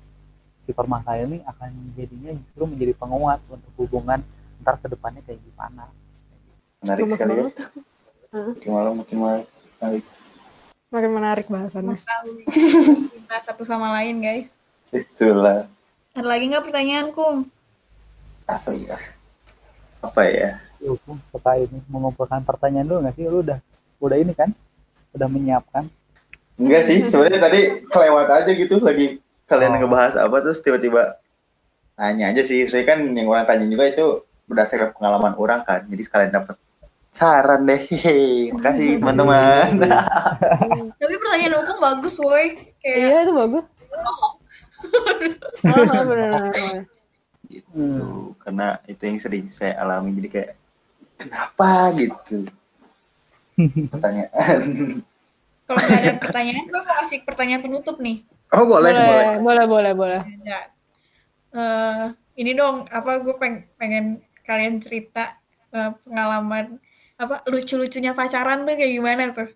si 0.63 0.71
permasalahan 0.71 1.27
ini 1.27 1.39
akan 1.43 1.69
jadinya 1.99 2.31
justru 2.39 2.63
menjadi 2.63 2.95
penguat 2.95 3.43
untuk 3.51 3.71
hubungan 3.75 4.23
ntar 4.63 4.79
ke 4.79 4.87
depannya 4.87 5.19
kayak 5.27 5.43
gimana. 5.43 5.91
Menarik 6.79 7.03
Gemes 7.03 7.11
sekali 7.19 7.31
ya. 7.35 7.35
banget. 7.43 7.55
makin 8.31 8.69
malam 8.71 8.93
makin 9.03 9.17
malam 9.19 9.43
menarik. 9.75 10.03
Makin 10.87 11.11
menarik 11.11 11.45
bahasannya. 11.51 11.99
Cinta 13.11 13.37
satu 13.43 13.67
sama 13.67 13.91
lain 13.99 14.23
guys. 14.23 14.47
itulah. 14.95 15.67
Ada 16.15 16.27
lagi 16.31 16.45
nggak 16.47 16.63
pertanyaan 16.63 17.11
Kung? 17.11 17.51
asli 18.47 18.87
ya. 18.87 18.99
Apa 20.03 20.27
ya? 20.27 20.59
Si 20.75 20.83
hukum 20.83 21.19
suka 21.23 21.59
ini 21.59 21.79
mengumpulkan 21.87 22.43
pertanyaan 22.43 22.87
dulu 22.87 22.99
nggak 23.03 23.15
sih? 23.19 23.25
Lu 23.27 23.39
udah 23.43 23.59
udah 23.99 24.17
ini 24.19 24.31
kan? 24.35 24.51
Udah 25.15 25.27
menyiapkan? 25.27 25.87
Enggak 26.53 26.85
sih, 26.85 27.01
sebenarnya 27.01 27.41
tadi 27.41 27.59
kelewat 27.89 28.27
aja 28.29 28.51
gitu 28.53 28.77
lagi 28.77 29.22
kalian 29.45 29.75
Oh. 29.75 29.79
ngebahas 29.81 30.15
apa 30.15 30.37
terus 30.39 30.59
tiba-tiba 30.59 31.17
nanya 31.93 32.31
aja 32.31 32.41
sih. 32.41 32.65
Saya 32.65 32.83
kan 32.83 33.03
yang 33.07 33.27
orang 33.27 33.43
tanya 33.43 33.65
juga 33.65 33.85
itu 33.85 34.05
berdasarkan 34.45 34.91
pengalaman 34.93 35.33
orang 35.35 35.61
kan. 35.61 35.83
Jadi 35.85 36.01
sekalian 36.01 36.31
dapat 36.31 36.55
saran 37.09 37.63
deh. 37.63 37.81
Hehehe. 37.89 38.49
Makasih 38.51 38.97
teman-teman. 38.97 39.67
Tapi 40.99 41.13
pertanyaan 41.15 41.55
hukum 41.61 41.77
bagus, 41.79 42.15
woi. 42.17 42.73
Kayak 42.79 42.97
Iya 42.97 43.17
itu 43.23 43.33
bagus. 43.33 43.65
Ah, 45.63 45.79
bener-bener. 45.79 46.83
gitu. 47.47 47.85
Karena 48.41 48.67
itu 48.83 49.01
yang 49.05 49.17
sering 49.17 49.45
saya 49.47 49.77
alami 49.77 50.17
jadi 50.17 50.29
kayak 50.29 50.51
kenapa 51.15 51.71
gitu. 51.95 52.49
Pertanyaan. 53.93 54.59
kalau 55.63 55.79
nggak 55.79 56.01
ada 56.01 56.13
pertanyaan, 56.19 56.65
gue 56.67 56.81
mau 56.81 56.95
kasih 56.99 57.19
pertanyaan 57.23 57.61
penutup 57.61 57.95
nih. 58.01 58.25
Oh 58.53 58.65
boleh, 58.69 58.93
boleh. 58.93 59.25
Boleh, 59.41 59.65
boleh, 59.65 59.93
boleh, 59.97 60.21
boleh. 60.21 60.21
Eh, 61.53 62.05
ini 62.41 62.51
dong, 62.57 62.85
apa 62.89 63.21
gue 63.21 63.35
peng- 63.37 63.65
pengen 63.77 64.21
kalian 64.41 64.81
cerita 64.81 65.37
eh, 65.73 65.91
pengalaman 66.05 66.77
apa 67.17 67.45
lucu-lucunya 67.45 68.13
pacaran 68.17 68.65
tuh 68.65 68.73
kayak 68.73 68.93
gimana 68.93 69.23
tuh? 69.33 69.49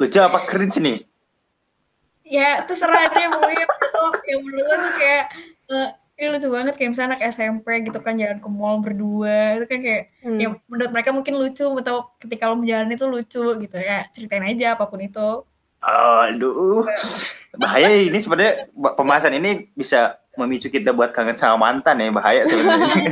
Lucu 0.00 0.18
apa 0.20 0.48
cringe 0.48 0.80
nih? 0.80 0.98
Ya 2.24 2.64
terserah 2.64 3.12
deh 3.12 3.28
mau 3.28 3.44
yang 3.52 3.68
menurut 3.68 4.16
yang 4.24 4.40
menurut 4.40 4.64
lo 4.64 4.74
tuh 4.80 4.92
kayak 4.96 5.24
eh, 5.68 5.88
ini 6.16 6.26
lucu 6.32 6.48
banget 6.48 6.74
kayak 6.80 6.90
misalnya 6.96 7.10
anak 7.14 7.22
SMP 7.28 7.66
gitu 7.84 7.98
kan 8.00 8.16
jalan 8.16 8.40
ke 8.40 8.48
mall 8.48 8.80
berdua 8.80 9.60
itu 9.60 9.66
kan 9.68 9.80
kayak 9.84 10.02
Hmm. 10.24 10.40
ya 10.40 10.48
menurut 10.72 10.88
mereka 10.88 11.12
mungkin 11.12 11.36
lucu 11.36 11.68
atau 11.68 12.16
ketika 12.16 12.48
lo 12.48 12.56
menjalani 12.56 12.96
itu 12.96 13.04
lucu 13.04 13.44
gitu 13.60 13.76
ya 13.76 14.08
ceritain 14.16 14.40
aja 14.48 14.72
apa 14.72 14.88
pun 14.88 15.04
itu 15.04 15.44
Aduh, 15.84 16.88
bahaya 17.60 17.92
ini 17.92 18.16
sebenarnya 18.16 18.72
pembahasan 18.96 19.36
ini 19.36 19.68
bisa 19.76 20.16
memicu 20.34 20.72
kita 20.72 20.96
buat 20.96 21.12
kangen 21.12 21.36
sama 21.36 21.60
mantan 21.60 22.00
ya 22.00 22.08
bahaya 22.08 22.42
sebenarnya. 22.48 23.04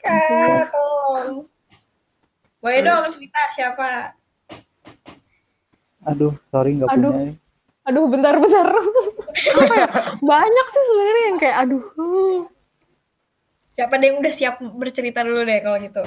Kak, 0.00 0.72
tolong. 0.72 1.44
Boleh 2.64 2.80
dong 2.80 3.04
cerita 3.12 3.40
siapa? 3.52 4.16
Aduh, 6.08 6.32
sorry 6.48 6.80
nggak 6.80 6.88
Aduh. 6.96 7.12
punya. 7.12 7.32
Aduh, 7.86 8.04
bentar-bentar. 8.10 8.66
Apa 9.62 9.74
ya? 9.78 9.88
Banyak 10.18 10.66
sih 10.74 10.82
sebenarnya 10.90 11.22
yang 11.28 11.38
kayak 11.38 11.56
aduh. 11.62 11.84
Siapa 13.76 13.94
deh 14.00 14.06
yang 14.10 14.18
udah 14.24 14.32
siap 14.32 14.54
bercerita 14.74 15.20
dulu 15.22 15.44
deh 15.44 15.60
kalau 15.60 15.78
gitu. 15.78 16.02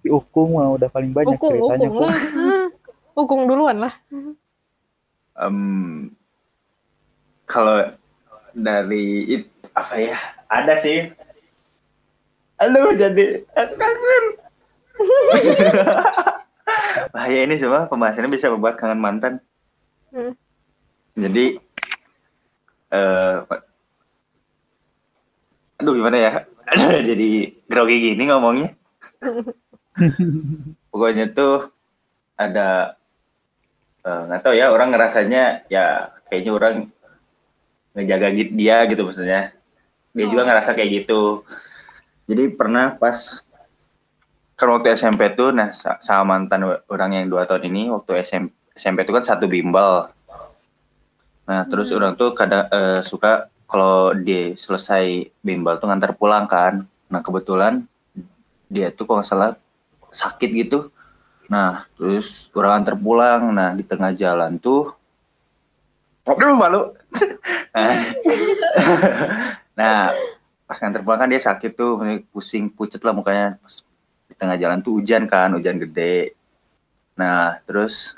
Si 0.00 0.08
Ukung 0.08 0.56
mah 0.56 0.70
udah 0.72 0.88
paling 0.88 1.12
banyak 1.12 1.36
Ukung, 1.36 1.52
ceritanya. 1.52 1.88
ukung 1.92 2.08
lah. 2.08 2.69
Ukung 3.16 3.50
duluan 3.50 3.82
lah. 3.86 3.94
Em, 5.40 5.56
kalau 7.44 7.82
dari 8.54 9.26
it- 9.26 9.52
apa 9.74 9.94
ya 9.98 10.18
ada 10.50 10.74
sih. 10.76 11.10
Aduh 12.60 12.92
jadi 12.94 13.42
kangen. 13.54 14.24
bahaya 17.14 17.48
ini 17.48 17.56
semua 17.56 17.88
pembahasannya 17.88 18.30
bisa 18.30 18.52
membuat 18.52 18.76
kangen 18.76 19.00
mantan. 19.00 19.40
Hmm. 20.12 20.36
Jadi 21.16 21.56
eh 22.90 23.36
aduh 25.80 25.94
gimana 25.96 26.16
ya? 26.20 26.32
Jadi 27.00 27.56
grogi 27.66 28.12
gini 28.12 28.28
ngomongnya. 28.28 28.76
Pokoknya 30.92 31.32
tuh 31.32 31.72
ada 32.36 32.99
eh, 34.00 34.20
nggak 34.26 34.40
tahu 34.40 34.54
ya 34.56 34.70
orang 34.70 34.88
ngerasanya 34.90 35.64
ya 35.68 36.08
kayaknya 36.26 36.52
orang 36.52 36.74
ngejaga 37.92 38.28
dia 38.32 38.76
gitu 38.86 39.02
maksudnya. 39.02 39.50
Dia 40.10 40.26
juga 40.26 40.42
Oh. 40.42 40.46
ngerasa 40.48 40.74
kayak 40.74 40.90
gitu. 41.02 41.42
Jadi 42.26 42.54
pernah 42.54 42.94
pas 42.94 43.42
kan 44.54 44.68
waktu 44.70 44.92
SMP 44.92 45.32
tuh 45.32 45.50
nah 45.50 45.72
sa- 45.72 45.98
sama 45.98 46.36
mantan 46.36 46.60
orang 46.86 47.10
yang 47.16 47.26
dua 47.26 47.48
tahun 47.48 47.66
ini 47.66 47.90
waktu 47.90 48.20
SMP 48.20 48.50
SMP 48.70 49.02
itu 49.02 49.12
kan 49.12 49.24
satu 49.26 49.44
bimbel. 49.44 50.08
Nah, 51.44 51.66
terus 51.66 51.90
orang 51.90 52.14
tuh 52.14 52.30
kadang 52.32 52.70
eh, 52.70 53.02
suka 53.02 53.50
kalau 53.66 54.14
dia 54.14 54.54
selesai 54.54 55.34
bimbel 55.42 55.76
tuh 55.76 55.90
ngantar 55.90 56.14
pulang 56.14 56.46
kan. 56.46 56.86
Nah, 57.10 57.20
kebetulan 57.20 57.82
dia 58.70 58.88
tuh 58.88 59.04
kalau 59.04 59.18
nggak 59.20 59.28
salah 59.28 59.50
sakit 60.10 60.50
gitu. 60.54 60.94
Nah, 61.50 61.82
terus 61.98 62.46
orang 62.54 62.80
antar 62.80 62.94
pulang. 62.94 63.50
Nah, 63.50 63.74
di 63.74 63.82
tengah 63.82 64.14
jalan 64.14 64.54
tuh 64.56 64.94
Aduh, 66.28 66.54
malu. 66.54 66.84
nah, 69.78 70.14
pas 70.68 70.78
ngantar 70.78 71.02
pulang 71.02 71.18
kan 71.18 71.26
dia 71.32 71.42
sakit 71.42 71.72
tuh, 71.74 71.98
pusing, 72.30 72.70
pucet 72.70 73.02
lah 73.02 73.10
mukanya. 73.10 73.58
Pas 73.58 73.82
di 74.30 74.34
tengah 74.38 74.54
jalan 74.54 74.78
tuh 74.78 75.00
hujan 75.00 75.26
kan, 75.26 75.50
hujan 75.56 75.80
gede. 75.80 76.36
Nah, 77.18 77.58
terus 77.66 78.14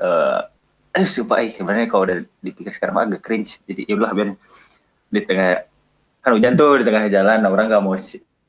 eh 0.00 0.42
eh 0.94 1.06
sumpah 1.06 1.42
eh, 1.42 1.54
sebenarnya 1.54 1.86
kalau 1.86 2.02
udah 2.10 2.18
dipikir 2.42 2.74
sekarang 2.74 3.12
agak 3.12 3.22
cringe. 3.22 3.62
Jadi 3.68 3.86
ya 3.86 3.94
udah 3.94 4.10
biar 4.10 4.28
di 5.14 5.20
tengah 5.22 5.52
kan 6.24 6.30
hujan 6.34 6.54
tuh 6.56 6.80
di 6.80 6.84
tengah 6.88 7.06
jalan 7.12 7.38
orang 7.44 7.66
nggak 7.70 7.82
mau 7.84 7.94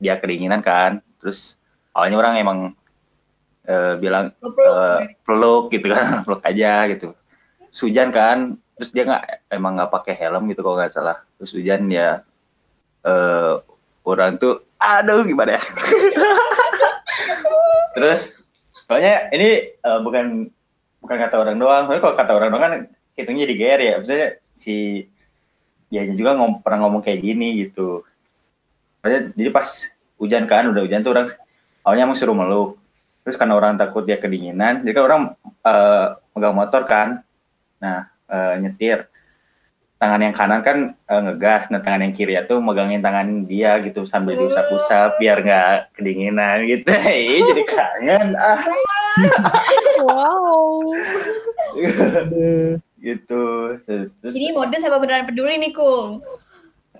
dia 0.00 0.14
kedinginan 0.18 0.64
kan. 0.64 1.04
Terus 1.20 1.54
awalnya 1.94 2.16
orang 2.18 2.34
emang 2.40 2.58
eh, 3.66 3.94
bilang 3.98 4.30
Lo 4.40 4.54
peluk. 5.26 5.74
gitu 5.74 5.90
kan, 5.90 6.20
peluk 6.26 6.42
aja 6.46 6.86
gitu. 6.88 7.12
Terus 7.70 7.80
hujan 7.82 8.08
kan, 8.14 8.56
terus 8.78 8.90
dia 8.94 9.04
nggak 9.04 9.52
emang 9.52 9.76
nggak 9.76 9.92
pakai 9.92 10.14
helm 10.16 10.48
gitu 10.48 10.62
kalau 10.62 10.78
nggak 10.78 10.94
salah. 10.94 11.18
Terus 11.36 11.52
hujan 11.52 11.90
ya 11.90 12.22
eh 13.06 13.54
orang 14.06 14.38
tuh 14.38 14.62
aduh 14.78 15.26
gimana 15.26 15.58
ya. 15.58 15.62
terus 17.98 18.34
soalnya 18.86 19.28
ini 19.34 19.74
eh, 19.74 20.00
bukan 20.00 20.48
bukan 21.02 21.16
kata 21.22 21.36
orang 21.38 21.56
doang. 21.58 21.82
Soalnya 21.90 22.02
kalau 22.02 22.16
kata 22.16 22.32
orang 22.34 22.50
doang 22.50 22.64
kan 22.64 22.74
hitungnya 23.18 23.46
di 23.48 23.54
GR 23.58 23.80
ya. 23.80 23.94
Maksudnya 23.98 24.28
si 24.56 25.06
dia 25.86 26.02
juga 26.12 26.34
ngom, 26.34 26.66
pernah 26.66 26.86
ngomong 26.86 27.02
kayak 27.02 27.22
gini 27.22 27.66
gitu. 27.66 28.02
Jadi 29.06 29.50
pas 29.54 29.66
hujan 30.18 30.50
kan, 30.50 30.66
udah 30.66 30.82
hujan 30.82 31.06
tuh 31.06 31.14
orang 31.14 31.30
awalnya 31.86 32.10
emang 32.10 32.18
suruh 32.18 32.34
meluk. 32.34 32.74
Terus 33.26 33.34
karena 33.34 33.58
orang 33.58 33.74
takut 33.74 34.06
dia 34.06 34.22
kedinginan, 34.22 34.86
jadi 34.86 34.94
kan 34.94 35.02
orang 35.02 35.22
eh, 35.66 36.06
megang 36.38 36.54
motor 36.54 36.86
kan. 36.86 37.26
Nah, 37.82 38.06
eh, 38.30 38.54
nyetir. 38.62 39.10
Tangan 39.96 40.20
yang 40.22 40.30
kanan 40.30 40.60
kan 40.62 40.94
eh, 40.94 41.20
ngegas, 41.26 41.74
nah 41.74 41.82
tangan 41.82 42.06
yang 42.06 42.14
kiri 42.14 42.38
itu 42.38 42.54
megangin 42.62 43.02
tangan 43.02 43.42
dia 43.50 43.82
gitu 43.82 44.06
sambil 44.06 44.38
diusap-usap 44.38 45.18
biar 45.18 45.42
nggak 45.42 45.98
kedinginan 45.98 46.62
gitu. 46.70 46.94
Jadi 47.50 47.62
kangen 47.66 48.38
ah 48.38 48.62
Wow. 50.06 50.92
Gitu. 52.96 53.44
Terus 53.86 54.34
Jadi 54.34 54.50
modus 54.50 54.82
apa 54.82 54.98
beneran 54.98 55.26
peduli 55.26 55.58
nih, 55.62 55.72
Kul? 55.74 56.22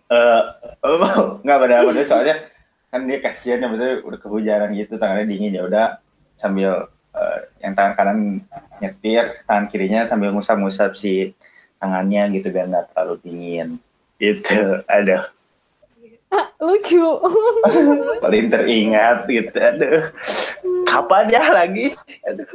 eh 0.06 0.42
oh, 0.86 1.42
nggak 1.44 1.58
pada 1.66 1.76
pada 1.82 2.02
soalnya 2.06 2.36
kan 2.94 3.02
dia 3.10 3.18
kasihan 3.18 3.58
ya 3.58 3.66
maksudnya 3.66 3.94
udah 4.06 4.20
kehujanan 4.22 4.70
gitu 4.78 4.94
tangannya 5.02 5.26
dingin 5.26 5.58
ya 5.58 5.66
udah 5.66 5.98
sambil 6.36 6.88
eh, 7.16 7.38
yang 7.64 7.72
tangan 7.72 7.94
kanan 7.96 8.18
nyetir 8.80 9.32
tangan 9.48 9.66
kirinya 9.66 10.04
sambil 10.04 10.32
ngusap-ngusap 10.32 10.94
si 10.94 11.32
tangannya 11.80 12.36
gitu 12.36 12.52
biar 12.52 12.68
nggak 12.68 12.92
terlalu 12.92 13.14
dingin 13.24 13.68
gitu 14.20 14.80
ada 14.88 15.32
Lucu. 16.60 17.06
paling 18.24 18.52
teringat 18.52 19.24
gitu 19.28 19.56
aduh 19.56 20.04
kapan 20.84 21.24
ya 21.32 21.42
lagi 21.48 21.96
aduh 22.24 22.48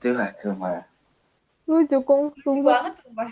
tuh 0.00 0.16
aku 0.16 0.52
mah 0.56 0.84
Lucu, 1.66 1.98
Kung. 2.06 2.30
Lucu 2.30 2.62
banget 2.62 3.02
sumpah. 3.02 3.30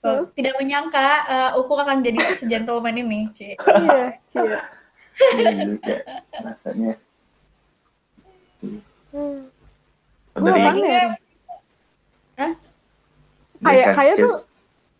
Eh, 0.00 0.20
tidak 0.36 0.60
menyangka 0.60 1.08
eh, 1.28 1.60
Ukung 1.60 1.80
akan 1.80 2.04
jadi 2.04 2.20
segentleman 2.36 2.96
ini, 2.96 3.28
Ci. 3.32 3.56
Iya, 3.56 4.16
cie. 4.28 4.56
Rasanya 6.40 6.96
Hmm. 8.60 9.40
dari 10.36 10.80
ya? 10.82 11.04
Hah? 12.36 12.52
Kayak- 13.60 13.88
kayak 13.92 14.14
tuh- 14.16 14.44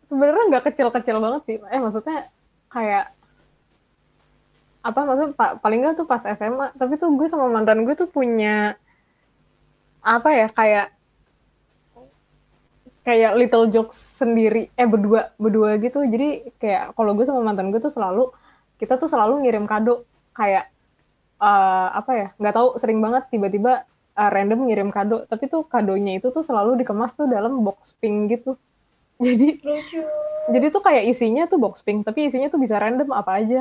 sebenarnya 0.05 0.45
nggak 0.51 0.65
kecil-kecil 0.67 1.17
banget 1.17 1.43
sih. 1.47 1.57
Eh 1.71 1.81
maksudnya 1.81 2.29
kayak 2.69 3.15
apa 4.81 5.01
maksudnya 5.05 5.31
pa- 5.37 5.57
paling 5.57 5.81
nggak 5.81 5.97
tuh 5.97 6.07
pas 6.09 6.21
SMA. 6.25 6.73
Tapi 6.75 6.97
tuh 6.97 7.13
gue 7.15 7.29
sama 7.29 7.47
mantan 7.49 7.85
gue 7.85 7.95
tuh 7.95 8.09
punya 8.09 8.75
apa 10.01 10.29
ya 10.33 10.49
kayak 10.49 10.87
kayak 13.01 13.33
little 13.37 13.69
jokes 13.69 13.97
sendiri 13.97 14.69
eh 14.75 14.89
berdua 14.89 15.33
berdua 15.37 15.77
gitu. 15.79 16.01
Jadi 16.05 16.53
kayak 16.57 16.93
kalau 16.97 17.13
gue 17.17 17.25
sama 17.25 17.41
mantan 17.41 17.69
gue 17.71 17.81
tuh 17.81 17.93
selalu 17.93 18.29
kita 18.77 18.97
tuh 18.97 19.09
selalu 19.09 19.45
ngirim 19.45 19.65
kado 19.65 20.05
kayak 20.33 20.69
eh, 21.41 21.89
apa 21.97 22.13
ya 22.13 22.29
nggak 22.37 22.55
tahu 22.55 22.69
sering 22.77 23.01
banget 23.01 23.25
tiba-tiba 23.33 23.89
uh, 24.21 24.31
random 24.31 24.69
ngirim 24.69 24.89
kado. 24.93 25.25
Tapi 25.25 25.49
tuh 25.49 25.65
kadonya 25.65 26.21
itu 26.21 26.29
tuh 26.29 26.45
selalu 26.45 26.85
dikemas 26.85 27.17
tuh 27.17 27.25
dalam 27.31 27.65
box 27.65 27.97
pink 27.99 28.37
gitu. 28.37 28.61
Jadi 29.27 29.61
lucu. 29.61 30.01
jadi 30.51 30.67
tuh 30.73 30.83
kayak 30.83 31.05
isinya 31.13 31.45
tuh 31.47 31.61
box 31.61 31.85
pink 31.85 32.03
tapi 32.03 32.27
isinya 32.27 32.49
tuh 32.49 32.59
bisa 32.59 32.81
random 32.81 33.13
apa 33.13 33.39
aja. 33.39 33.61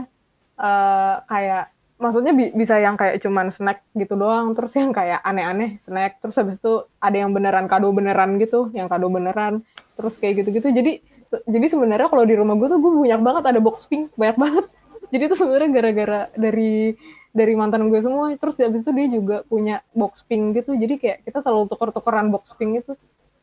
Uh, 0.56 1.22
kayak 1.28 1.70
maksudnya 2.00 2.32
bi 2.32 2.50
bisa 2.56 2.80
yang 2.80 2.96
kayak 2.96 3.20
cuman 3.20 3.52
snack 3.52 3.84
gitu 3.92 4.16
doang 4.16 4.56
terus 4.56 4.72
yang 4.80 4.96
kayak 4.96 5.20
aneh-aneh 5.20 5.76
snack 5.76 6.24
terus 6.24 6.40
habis 6.40 6.56
itu 6.56 6.88
ada 7.04 7.16
yang 7.20 7.36
beneran 7.36 7.68
kado 7.68 7.92
beneran 7.92 8.40
gitu 8.40 8.72
yang 8.72 8.88
kado 8.88 9.12
beneran 9.12 9.68
terus 10.00 10.16
kayak 10.16 10.42
gitu-gitu. 10.42 10.72
Jadi 10.72 11.04
jadi 11.30 11.68
sebenarnya 11.70 12.08
kalau 12.10 12.24
di 12.26 12.34
rumah 12.34 12.56
gue 12.58 12.68
tuh 12.72 12.80
gue 12.82 12.92
banyak 13.06 13.22
banget 13.22 13.44
ada 13.52 13.60
box 13.62 13.86
pink 13.86 14.10
banyak 14.16 14.38
banget. 14.40 14.66
Jadi 15.14 15.24
itu 15.26 15.36
sebenarnya 15.38 15.70
gara-gara 15.74 16.22
dari 16.38 16.94
dari 17.30 17.54
mantan 17.54 17.88
gue 17.88 18.00
semua. 18.02 18.34
Terus 18.36 18.56
habis 18.62 18.82
itu 18.82 18.92
dia 18.92 19.08
juga 19.10 19.38
punya 19.46 19.86
box 19.94 20.26
pink 20.26 20.58
gitu. 20.62 20.74
Jadi 20.76 20.96
kayak 20.98 21.18
kita 21.26 21.40
selalu 21.44 21.70
tuker-tukeran 21.70 22.30
box 22.34 22.54
pink 22.58 22.82
itu 22.86 22.94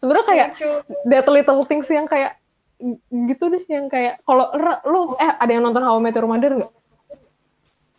sebenarnya 0.01 0.27
kayak 0.29 0.49
lucu 0.53 0.71
that 1.09 1.27
little 1.29 1.65
things 1.65 1.89
yang 1.89 2.05
kayak 2.05 2.37
gitu 3.09 3.49
deh 3.49 3.65
yang 3.73 3.89
kayak 3.89 4.21
kalau 4.29 4.53
lu 4.85 5.17
eh 5.17 5.33
ada 5.33 5.49
yang 5.49 5.65
nonton 5.65 5.81
How 5.81 5.97
I 5.97 6.03
Met 6.05 6.17
Your 6.17 6.29
Mother 6.29 6.53
nggak? 6.53 6.73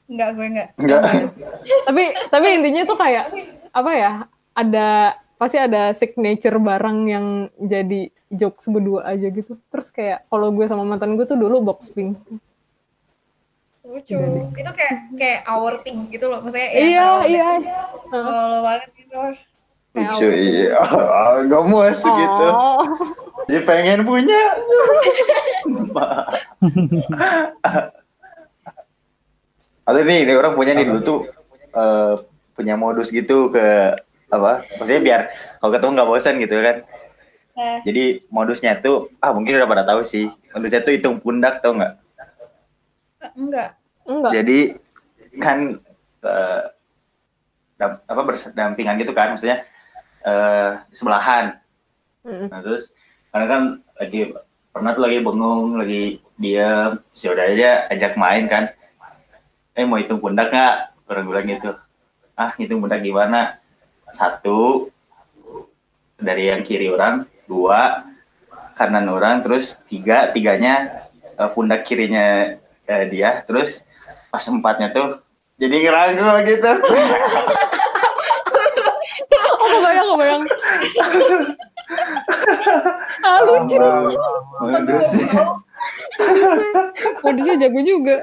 Enggak, 0.08 0.30
gue 0.38 0.46
enggak. 0.46 0.70
Enggak. 0.78 1.02
tapi 1.90 2.04
tapi 2.30 2.48
intinya 2.54 2.84
tuh 2.86 2.98
kayak 2.98 3.26
apa 3.74 3.92
ya 3.98 4.12
ada 4.54 5.18
pasti 5.38 5.58
ada 5.58 5.94
signature 5.94 6.58
barang 6.58 6.98
yang 7.10 7.26
jadi 7.58 8.10
jokes 8.30 8.70
berdua 8.70 9.10
aja 9.10 9.28
gitu. 9.34 9.58
Terus 9.74 9.90
kayak 9.90 10.30
kalau 10.30 10.54
gue 10.54 10.66
sama 10.70 10.86
mantan 10.86 11.18
gue 11.18 11.26
tuh 11.26 11.38
dulu 11.40 11.74
box 11.74 11.90
pink 11.90 12.18
Lucu. 13.88 14.20
Itu 14.52 14.72
kayak 14.76 15.16
kayak 15.16 15.48
our 15.48 15.80
thing 15.80 16.12
gitu 16.12 16.28
loh. 16.28 16.44
Maksudnya 16.44 16.76
ya, 16.76 17.24
iya 17.24 17.24
iya. 17.24 17.48
Kalau 18.12 18.60
banget 18.60 18.92
gitu. 19.00 19.16
Lucu 19.96 20.28
iya. 20.28 20.76
Oh, 20.92 21.40
gak 21.48 21.96
gitu. 21.96 22.48
Oh. 22.52 22.84
Jadi 23.48 23.64
pengen 23.64 24.04
punya. 24.04 24.38
Atau 29.88 30.04
nih, 30.04 30.28
nih 30.28 30.36
orang 30.36 30.60
punya 30.60 30.76
nih 30.76 30.84
dulu 30.84 31.00
tuh 31.00 31.32
eh, 31.72 32.20
punya 32.52 32.76
modus 32.76 33.08
gitu 33.16 33.48
ke 33.56 33.96
apa? 34.28 34.68
Maksudnya 34.76 35.00
biar 35.00 35.32
kalau 35.64 35.72
ketemu 35.72 35.92
nggak 35.96 36.10
bosan 36.12 36.36
gitu 36.44 36.60
kan. 36.60 36.84
Nah, 37.56 37.80
Jadi 37.88 38.28
modusnya 38.28 38.84
tuh 38.84 39.16
ah 39.24 39.32
mungkin 39.32 39.56
udah 39.56 39.70
pada 39.70 39.88
tahu 39.88 40.04
sih. 40.04 40.28
Modusnya 40.52 40.84
tuh 40.84 40.92
hitung 40.92 41.24
pundak 41.24 41.64
tau 41.64 41.72
nggak? 41.72 42.04
Enggak. 43.36 43.70
enggak 44.08 44.32
Jadi 44.32 44.60
kan 45.42 45.82
eh, 46.24 46.64
dam- 47.78 48.02
apa 48.06 48.22
berdampingan 48.26 48.98
gitu 49.02 49.14
kan 49.14 49.34
maksudnya 49.36 49.66
eh 50.26 50.72
sebelahan. 50.92 51.62
Nah 52.26 52.60
terus 52.60 52.92
karena 53.32 53.46
kan 53.48 53.62
lagi 53.96 54.34
pernah 54.74 54.92
tuh 54.94 55.04
lagi 55.08 55.18
bengong, 55.24 55.80
lagi 55.80 56.22
diam, 56.38 57.02
ya 57.18 57.28
udah 57.34 57.46
aja 57.50 57.72
ajak 57.90 58.14
main 58.20 58.46
kan. 58.46 58.70
Eh 59.78 59.86
mau 59.86 60.02
hitung 60.02 60.22
pundak 60.22 60.50
nggak? 60.54 60.76
Orang 61.08 61.26
bilang 61.30 61.46
gitu. 61.48 61.72
Ah 62.38 62.52
hitung 62.58 62.82
pundak 62.82 63.02
gimana? 63.06 63.62
Satu 64.10 64.90
dari 66.18 66.50
yang 66.50 66.66
kiri 66.66 66.90
orang, 66.90 67.30
dua 67.46 68.10
kanan 68.74 69.10
orang, 69.10 69.46
terus 69.46 69.78
tiga 69.86 70.34
tiganya 70.34 71.06
eh, 71.38 71.50
pundak 71.54 71.86
kirinya 71.86 72.58
eh, 72.88 73.04
dia, 73.12 73.44
terus 73.44 73.84
pas 74.32 74.44
empatnya 74.48 74.92
tuh 74.96 75.20
jadi 75.58 75.76
ngerangkul 75.84 76.38
gitu. 76.46 76.72
oh 79.62 79.68
kebayang 79.78 80.08
kebayang. 80.14 80.44
Ah 83.26 83.40
lucu. 83.44 83.78
Modusnya. 84.62 85.42
modusnya 87.26 87.56
jago 87.58 87.80
juga. 87.82 88.16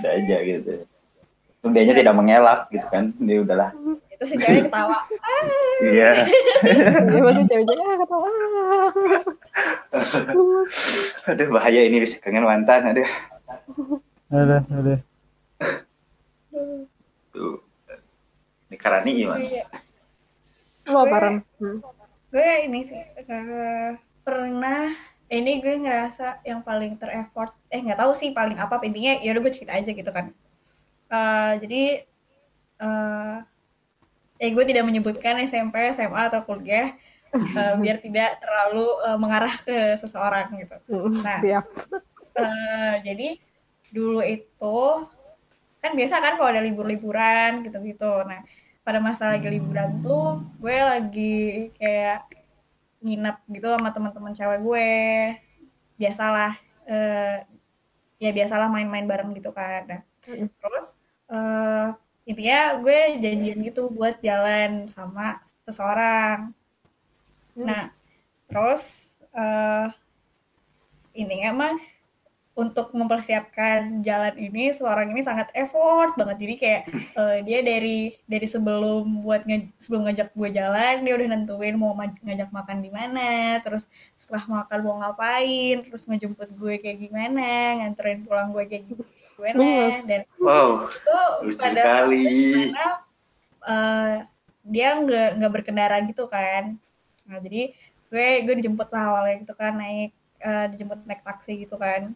Udah 0.00 0.12
aja 0.16 0.36
gitu. 0.40 0.72
Dianya 1.60 1.94
tidak 1.94 2.14
mengelak 2.16 2.60
gitu 2.72 2.86
kan. 2.88 3.12
Dia 3.20 3.44
udahlah 3.44 3.70
Itu 4.20 4.24
si 4.26 4.36
cewek 4.36 4.68
ketawa. 4.68 5.00
iya 5.80 6.12
dia 7.08 7.20
masih 7.24 7.44
cewek-cewek 7.48 7.80
ah 7.80 7.96
kata 7.96 8.14
ah 8.20 8.92
aduh 11.26 11.48
bahaya 11.50 11.80
ini 11.82 12.04
bisa 12.04 12.20
kangen 12.20 12.44
mantan 12.44 12.84
aduh 12.86 13.08
ada 14.28 14.60
ada 14.68 14.94
tuh 17.32 17.64
ini 18.68 18.76
Karani 18.76 19.10
gimana 19.16 19.40
Iya. 19.40 19.64
lu 20.84 20.98
apa 20.98 21.16
Ran? 21.16 21.34
Hmm. 21.56 21.78
Gue 22.28 22.50
ini 22.66 22.84
sih 22.84 22.98
eh, 22.98 23.90
pernah 24.20 24.90
ini 25.28 25.58
gue 25.58 25.74
ngerasa 25.78 26.42
yang 26.42 26.60
paling 26.60 26.94
tereffort 26.94 27.54
eh 27.66 27.80
nggak 27.80 27.98
tahu 27.98 28.12
sih 28.12 28.30
paling 28.30 28.58
apa 28.58 28.78
intinya 28.82 29.18
ya 29.18 29.32
udah 29.32 29.42
gue 29.42 29.54
cerita 29.54 29.72
aja 29.74 29.90
gitu 29.90 30.10
kan 30.10 30.28
Eh, 31.10 31.52
jadi 31.58 31.82
eh 32.80 33.36
eh 34.40 34.50
gue 34.50 34.64
tidak 34.64 34.82
menyebutkan 34.82 35.36
SMP 35.44 35.92
SMA 35.92 36.32
atau 36.32 36.40
kuliah 36.42 36.96
eh, 37.30 37.74
biar 37.76 38.00
tidak 38.00 38.40
terlalu 38.40 38.86
eh, 39.04 39.18
mengarah 39.20 39.54
ke 39.60 39.94
seseorang 39.94 40.48
gitu 40.58 40.76
Hmm, 40.88 41.20
Nah. 41.20 41.38
siap 41.38 41.64
Eh, 42.30 42.94
jadi 43.04 43.28
dulu 43.90 44.22
itu 44.22 44.78
kan 45.76 45.92
biasa 45.92 46.20
kan 46.20 46.38
kalau 46.38 46.48
ada 46.48 46.62
libur-liburan 46.62 47.60
gitu-gitu. 47.60 48.22
Nah, 48.22 48.40
pada 48.80 48.96
masa 48.96 49.34
lagi 49.34 49.50
liburan 49.50 50.00
tuh 50.00 50.40
gue 50.56 50.72
lagi 50.72 51.36
kayak 51.76 52.24
nginep 53.00 53.36
gitu 53.50 53.66
sama 53.76 53.90
teman-teman 53.90 54.32
cewek 54.32 54.60
gue. 54.62 54.90
Biasalah 55.96 56.52
eh, 56.86 57.44
ya 58.16 58.30
biasalah 58.32 58.72
main-main 58.72 59.04
bareng 59.04 59.36
gitu 59.36 59.50
kan. 59.52 59.84
Nah, 59.84 60.00
Mm. 60.20 60.48
terus 60.52 60.86
eh 61.28 61.86
intinya 62.30 62.78
gue 62.82 62.98
janjian 63.22 63.58
gitu 63.66 63.82
buat 63.90 64.16
jalan 64.22 64.86
sama 64.86 65.42
seseorang. 65.66 66.54
Hmm. 67.58 67.66
Nah, 67.66 67.84
terus 68.48 68.82
eh 69.34 69.88
ini 71.14 71.36
emang 71.46 71.74
untuk 72.54 72.92
mempersiapkan 72.92 74.04
jalan 74.04 74.34
ini 74.36 74.68
seorang 74.74 75.08
ini 75.14 75.22
sangat 75.24 75.48
effort 75.56 76.12
banget 76.18 76.36
jadi 76.44 76.54
kayak 76.60 76.82
eh, 77.16 77.38
dia 77.46 77.58
dari 77.64 78.12
dari 78.28 78.46
sebelum 78.54 79.24
buat 79.24 79.46
nge- 79.48 79.72
sebelum 79.80 80.04
ngajak 80.10 80.28
gue 80.36 80.50
jalan 80.52 80.94
dia 81.00 81.12
udah 81.16 81.28
nentuin 81.30 81.74
mau 81.78 81.94
ma- 81.96 82.20
ngajak 82.20 82.50
makan 82.52 82.78
di 82.84 82.90
mana 82.92 83.56
terus 83.64 83.88
setelah 84.18 84.60
makan 84.60 84.78
mau 84.84 84.96
ngapain 85.00 85.76
terus 85.86 86.04
ngejemput 86.04 86.50
gue 86.52 86.74
kayak 86.82 86.98
gimana 87.00 87.80
nganterin 87.80 88.26
pulang 88.28 88.52
gue 88.52 88.64
kayak 88.68 88.84
gimana 88.92 89.08
Luas. 89.56 90.04
dan 90.04 90.22
wow 90.38 90.84
itu 90.86 91.18
lucu 91.46 91.58
pada 91.58 91.82
sekali. 91.82 92.24
karena 92.70 92.88
eh, 93.64 94.14
dia 94.64 94.88
nggak 95.00 95.28
nggak 95.40 95.52
berkendara 95.52 95.96
gitu 96.04 96.28
kan. 96.28 96.76
Nah 97.24 97.38
jadi 97.40 97.72
gue 98.10 98.28
gue 98.44 98.54
dijemput 98.60 98.88
lah 98.90 99.04
awalnya 99.14 99.36
gitu 99.42 99.54
kan 99.56 99.72
naik 99.78 100.12
eh, 100.42 100.66
dijemput 100.72 100.98
naik 101.08 101.22
taksi 101.24 101.64
gitu 101.64 101.76
kan. 101.80 102.12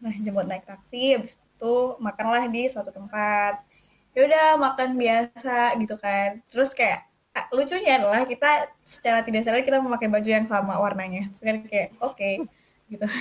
Nah 0.00 0.12
jemput 0.20 0.46
naik 0.46 0.64
taksi 0.68 1.16
habis 1.16 1.40
itu 1.40 1.76
makanlah 1.98 2.44
di 2.52 2.68
suatu 2.68 2.92
tempat. 2.92 3.64
Ya 4.16 4.20
udah 4.24 4.46
makan 4.56 4.96
biasa 4.96 5.76
gitu 5.80 5.96
kan. 6.00 6.40
Terus 6.48 6.72
kayak 6.72 7.04
ah, 7.36 7.46
lucunya 7.52 8.00
adalah 8.00 8.24
kita 8.24 8.72
secara 8.84 9.20
tidak 9.20 9.44
sadar 9.44 9.60
kita 9.64 9.80
memakai 9.80 10.08
baju 10.08 10.28
yang 10.28 10.46
sama 10.48 10.76
warnanya. 10.80 11.28
Terus 11.32 11.42
kan 11.44 11.56
kayak 11.66 11.88
oke 12.00 12.30
gitu. 12.92 13.06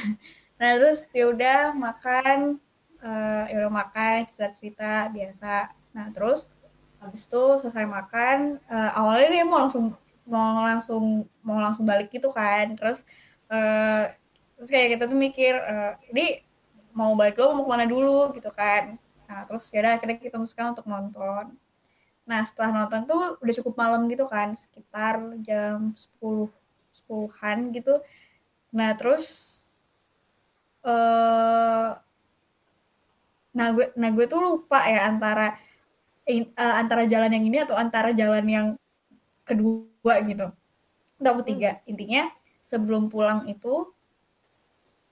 Nah 0.56 0.80
terus 0.80 1.12
ya 1.12 1.28
udah 1.28 1.76
makan 1.76 2.64
eh 3.06 3.44
ya 3.54 3.56
udah 3.62 3.74
makan 3.82 4.26
cerita 4.26 4.50
cerita 4.58 4.92
biasa. 5.14 5.54
Nah 5.96 6.08
terus 6.16 6.50
habis 7.02 7.22
itu 7.30 7.44
selesai 7.62 7.86
makan 7.86 8.38
eh, 8.66 8.92
awalnya 8.98 9.30
dia 9.30 9.46
mau 9.46 9.62
langsung 9.62 9.94
mau 10.26 10.66
langsung 10.66 11.30
mau 11.46 11.60
langsung 11.62 11.86
balik 11.86 12.10
gitu 12.10 12.30
kan. 12.34 12.74
Terus 12.74 13.06
eh, 13.54 14.10
terus 14.58 14.70
kayak 14.74 14.98
kita 14.98 15.04
tuh 15.12 15.20
mikir 15.20 15.54
eh, 15.54 15.94
ini 16.12 16.26
mau 16.98 17.14
balik 17.20 17.36
dulu 17.38 17.62
mau 17.62 17.64
ke 17.68 17.72
mana 17.72 17.86
dulu? 17.86 18.34
gitu 18.34 18.50
kan. 18.50 18.98
Nah 19.30 19.40
terus 19.48 19.70
ya 19.70 19.82
akhirnya 19.86 20.18
kita 20.18 20.38
memutuskan 20.42 20.74
untuk 20.74 20.86
nonton. 20.90 21.46
Nah 22.26 22.42
setelah 22.50 22.72
nonton 22.74 23.06
tuh 23.06 23.38
udah 23.42 23.54
cukup 23.62 23.74
malam 23.78 24.10
gitu 24.10 24.26
kan 24.26 24.58
sekitar 24.58 25.22
jam 25.46 25.94
10 25.94 26.50
sepuluhan 26.96 27.70
gitu. 27.76 28.02
Nah 28.74 28.98
terus 28.98 29.54
eh 30.86 32.05
nah 33.56 33.72
gue 33.72 33.88
nah 33.96 34.10
gue 34.12 34.26
tuh 34.28 34.40
lupa 34.44 34.84
ya 34.84 35.08
antara 35.08 35.56
in- 36.28 36.54
eh, 36.54 36.76
antara 36.82 37.06
jalan 37.06 37.32
yang 37.32 37.46
ini 37.46 37.58
atau 37.66 37.76
antara 37.78 38.12
jalan 38.12 38.46
yang 38.46 38.68
kedua 39.46 40.14
gitu. 40.26 40.50
Atau 41.22 41.34
ketiga. 41.46 41.80
Intinya 41.90 42.30
sebelum 42.62 43.08
pulang 43.14 43.46
itu 43.50 43.90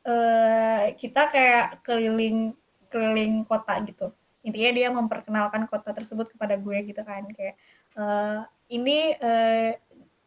eh 0.04 0.92
kita 1.00 1.32
kayak 1.32 1.66
keliling 1.86 2.52
keliling 2.92 3.48
kota 3.48 3.80
gitu. 3.88 4.12
Intinya 4.44 4.72
dia 4.76 4.88
memperkenalkan 4.92 5.64
kota 5.72 5.96
tersebut 5.96 6.28
kepada 6.36 6.60
gue 6.60 6.78
gitu 6.90 7.02
kan. 7.06 7.24
Kayak 7.32 7.56
eh, 7.96 8.40
ini 8.76 8.98
eh, 9.16 9.72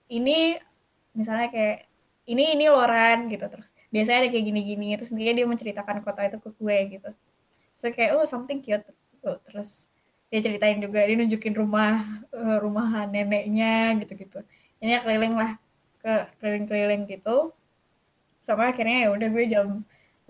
ini 0.08 0.56
misalnya 1.12 1.48
kayak 1.52 1.76
ini 2.30 2.56
ini 2.56 2.64
Loran 2.72 3.28
gitu. 3.28 3.44
Terus 3.52 3.68
biasanya 3.92 4.18
ada 4.26 4.28
kayak 4.32 4.44
gini-gini. 4.48 4.96
Terus 4.96 5.10
intinya 5.12 5.34
dia 5.36 5.46
menceritakan 5.46 5.96
kota 6.06 6.20
itu 6.24 6.38
ke 6.40 6.50
gue 6.56 6.78
gitu 6.96 7.10
so 7.76 7.92
kayak 7.92 8.16
oh 8.16 8.24
something 8.24 8.58
cute. 8.64 8.82
Tuh, 9.20 9.38
terus 9.44 9.92
dia 10.32 10.40
ceritain 10.42 10.80
juga 10.80 11.04
dia 11.06 11.14
nunjukin 11.14 11.54
rumah 11.54 12.02
eh, 12.32 12.58
rumah 12.58 13.06
neneknya 13.06 13.94
gitu-gitu. 14.02 14.42
Ini 14.82 15.04
keliling 15.04 15.34
lah 15.36 15.50
ke 16.02 16.14
keliling-keliling 16.40 17.06
gitu. 17.06 17.52
Sama 18.42 18.72
akhirnya 18.72 19.06
ya 19.06 19.08
udah 19.14 19.28
gue 19.30 19.44
jam 19.46 19.68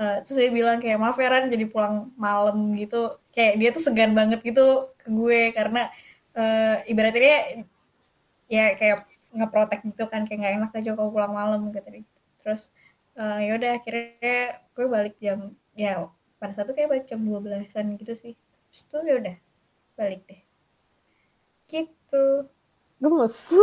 eh, 0.01 0.17
terus 0.25 0.37
dia 0.37 0.51
bilang 0.53 0.79
kayak 0.83 0.99
maaf 1.01 1.17
ya 1.17 1.29
Ran 1.33 1.49
jadi 1.49 1.65
pulang 1.71 2.13
malam 2.19 2.75
gitu. 2.77 3.17
Kayak 3.33 3.55
dia 3.61 3.71
tuh 3.73 3.83
segan 3.87 4.13
banget 4.13 4.41
gitu 4.45 4.93
ke 5.01 5.07
gue 5.09 5.41
karena 5.57 5.89
eh, 6.37 6.85
ibaratnya 6.91 7.65
ya 8.47 8.75
kayak 8.79 9.07
ngeprotek 9.37 9.81
gitu 9.85 10.05
kan 10.09 10.25
kayak 10.25 10.39
nggak 10.41 10.55
enak 10.63 10.73
aja 10.77 10.91
kalau 10.97 11.11
pulang 11.15 11.33
malam 11.33 11.61
gitu. 11.73 12.05
Terus 12.43 12.73
eh, 13.17 13.49
ya 13.49 13.53
udah 13.57 13.71
akhirnya 13.81 14.61
gue 14.77 14.87
balik 14.89 15.17
jam 15.21 15.57
ya 15.77 16.09
pada 16.37 16.53
satu 16.53 16.73
kayak 16.73 16.89
balik 16.91 17.07
jam 17.07 17.21
12-an 17.21 17.97
gitu 17.97 18.13
sih 18.13 18.35
terus 18.69 18.83
tuh 18.87 19.01
ya 19.03 19.17
udah 19.17 19.37
balik 19.95 20.23
deh 20.29 20.41
gitu 21.67 22.47
Gemes. 22.97 23.53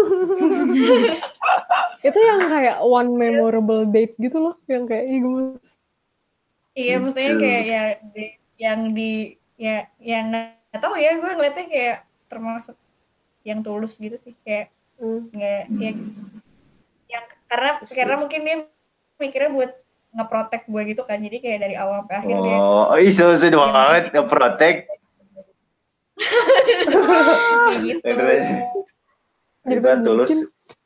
itu 2.05 2.19
yang 2.21 2.41
kayak 2.45 2.77
one 2.86 3.17
memorable 3.17 3.81
date 3.81 4.13
gitu 4.21 4.38
loh, 4.38 4.55
yang 4.69 4.86
kayak 4.86 5.09
ih 5.09 5.25
gemes. 5.25 5.67
Iya, 6.77 7.01
maksudnya 7.01 7.33
Lucu. 7.33 7.41
kayak 7.41 7.63
ya 7.65 7.83
di- 8.13 8.38
yang 8.62 8.79
di 8.93 9.12
ya 9.57 9.89
yang 9.97 10.29
nggak 10.29 10.77
tahu 10.77 11.01
ya 11.01 11.17
gue 11.17 11.31
ngeliatnya 11.33 11.65
kayak 11.65 11.97
termasuk 12.29 12.77
yang 13.41 13.65
tulus 13.65 13.97
gitu 13.97 14.21
sih 14.21 14.38
kayak 14.45 14.69
Hmm. 14.93 15.25
nggak 15.33 15.63
ya 15.81 15.91
yang 17.09 17.25
karena 17.49 17.71
karena 17.89 18.15
mungkin 18.21 18.39
dia 18.45 18.55
mikirnya 19.17 19.49
buat 19.49 19.71
ngeprotek 20.13 20.63
gue 20.65 20.82
gitu 20.88 21.02
kan 21.04 21.17
jadi 21.17 21.38
kayak 21.38 21.60
dari 21.60 21.76
awal 21.76 22.06
sampai 22.06 22.15
akhir 22.21 22.36
dia 22.38 22.58
Oh, 22.58 22.93
ih 22.95 23.10
so 23.10 23.34
so 23.34 23.47
banget 23.49 24.13
nge-protect. 24.13 24.80
kayak 26.13 27.78
gitu. 27.82 28.08
Jadi 29.63 29.80
kan 29.80 29.99
tulus. 30.04 30.32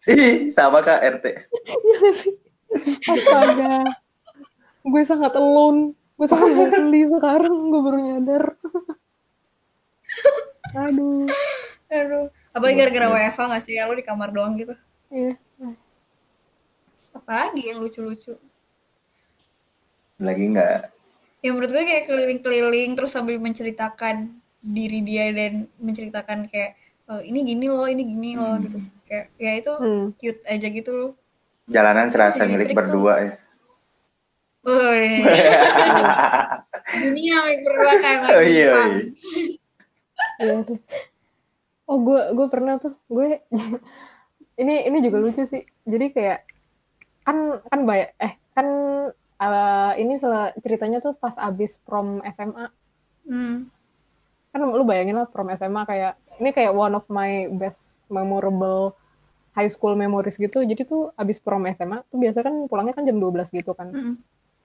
Ih, 0.08 0.48
sama 0.50 0.80
kak 0.80 1.04
RT. 1.20 1.26
Iya 1.68 2.10
sih? 2.16 2.34
Astaga. 3.04 3.84
gue 4.82 5.02
sangat 5.04 5.36
alone. 5.36 5.92
Gue 6.16 6.26
sangat 6.26 6.48
lonely 6.72 7.04
sekarang. 7.13 7.56
Gue 7.68 7.82
baru 7.84 7.98
nyadar. 8.00 8.44
Aduh. 10.78 11.26
aduh 11.88 12.28
apalagi 12.52 12.76
gara-gara 12.78 13.08
WFH 13.08 13.40
nggak 13.40 13.63
sih 13.63 13.80
ya 13.80 13.88
lu 13.88 13.96
di 13.96 14.04
kamar 14.04 14.36
doang 14.36 14.60
gitu 14.60 14.76
Iya. 15.08 15.40
apalagi 17.16 17.63
yang 17.63 17.80
lucu-lucu 17.80 18.36
Lagi 20.17 20.45
nggak? 20.49 20.77
ya 21.38 21.53
menurut 21.53 21.69
gue 21.69 21.86
kayak 21.86 22.10
keliling-keliling 22.10 22.97
terus 22.97 23.13
sambil 23.13 23.38
menceritakan 23.38 24.34
diri 24.60 25.06
dia 25.06 25.30
dan 25.30 25.69
menceritakan 25.77 26.49
kayak 26.49 26.73
"Oh, 27.06 27.21
ini 27.21 27.45
gini 27.45 27.69
loh 27.69 27.86
ini 27.86 28.03
gini 28.03 28.34
loh 28.34 28.58
gitu 28.58 28.82
kayak 29.06 29.30
ya 29.38 29.51
itu 29.53 29.71
Hmm. 29.71 30.06
cute 30.17 30.41
aja 30.43 30.67
gitu 30.67 30.91
loh 30.91 31.12
Jalanan 31.69 32.10
serasa 32.10 32.41
Jadi 32.41 32.51
milik 32.51 32.67
trik 32.67 32.73
tuh. 32.73 32.80
berdua 32.82 33.13
ya. 33.21 33.32
Woi, 34.65 35.08
dunia 37.06 37.38
yang 37.45 37.62
berdua 37.62 37.93
kan 38.01 38.17
Oh 38.34 38.43
iya, 38.43 38.71
iya. 40.41 40.56
Oh 41.86 41.97
gue 42.01 42.21
gue 42.34 42.47
pernah 42.49 42.75
tuh 42.75 42.97
gue 43.08 43.39
ini 44.62 44.75
ini 44.84 44.97
juga 44.99 45.21
lucu 45.21 45.43
sih. 45.43 45.63
Jadi 45.86 46.06
kayak 46.12 46.39
kan 47.21 47.62
kan 47.63 47.80
banyak 47.84 48.10
eh 48.17 48.34
kan 48.51 48.67
eh, 49.38 49.91
ini 49.97 50.13
ceritanya 50.58 51.00
tuh 51.00 51.13
pas 51.13 51.34
abis 51.38 51.78
prom 51.80 52.19
SMA 52.28 52.67
Hmm. 53.28 53.67
kan 54.47 54.63
lu 54.63 54.82
bayangin 54.82 55.19
lah 55.19 55.28
prom 55.28 55.52
SMA 55.52 55.84
kayak 55.84 56.15
ini 56.39 56.50
kayak 56.50 56.71
one 56.71 56.95
of 56.95 57.04
my 57.12 57.45
best 57.52 58.08
memorable 58.08 58.95
high 59.52 59.67
school 59.67 59.93
memories 59.93 60.38
gitu. 60.38 60.62
Jadi 60.62 60.82
tuh 60.82 61.12
abis 61.13 61.38
prom 61.38 61.65
SMA 61.67 62.08
tuh 62.08 62.17
biasa 62.17 62.39
kan 62.39 62.56
pulangnya 62.65 62.93
kan 62.93 63.04
jam 63.04 63.17
12 63.17 63.52
gitu 63.52 63.73
kan. 63.73 63.89
Mm-mm. 63.89 64.15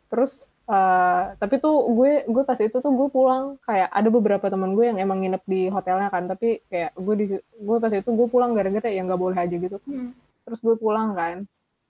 Terus 0.06 0.52
eh, 0.68 1.22
tapi 1.36 1.58
tuh 1.58 1.74
gue 1.90 2.22
gue 2.24 2.42
pas 2.44 2.54
itu 2.54 2.76
tuh 2.76 2.92
gue 2.92 3.08
pulang 3.08 3.56
kayak 3.64 3.88
ada 3.88 4.08
beberapa 4.08 4.46
teman 4.46 4.72
gue 4.72 4.84
yang 4.86 5.00
emang 5.00 5.20
nginep 5.20 5.42
di 5.42 5.60
hotelnya 5.68 6.06
kan 6.06 6.28
tapi 6.28 6.60
kayak 6.68 6.92
gue 6.94 7.14
di 7.16 7.26
gue 7.40 7.76
pas 7.80 7.90
itu 7.90 8.08
gue 8.08 8.28
pulang 8.28 8.52
gara-gara 8.52 8.88
ya 8.88 9.02
nggak 9.02 9.20
boleh 9.20 9.36
aja 9.36 9.56
gitu 9.56 9.80
Hmm. 9.82 10.12
terus 10.44 10.60
gue 10.60 10.76
pulang 10.76 11.12
kan 11.12 11.48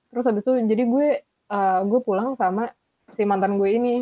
terus 0.09 0.25
habis 0.25 0.41
itu 0.41 0.55
jadi 0.65 0.83
gue 0.87 1.09
eh, 1.53 1.81
gue 1.85 2.01
pulang 2.01 2.33
sama 2.35 2.73
si 3.13 3.23
mantan 3.23 3.61
gue 3.61 3.69
ini. 3.69 3.95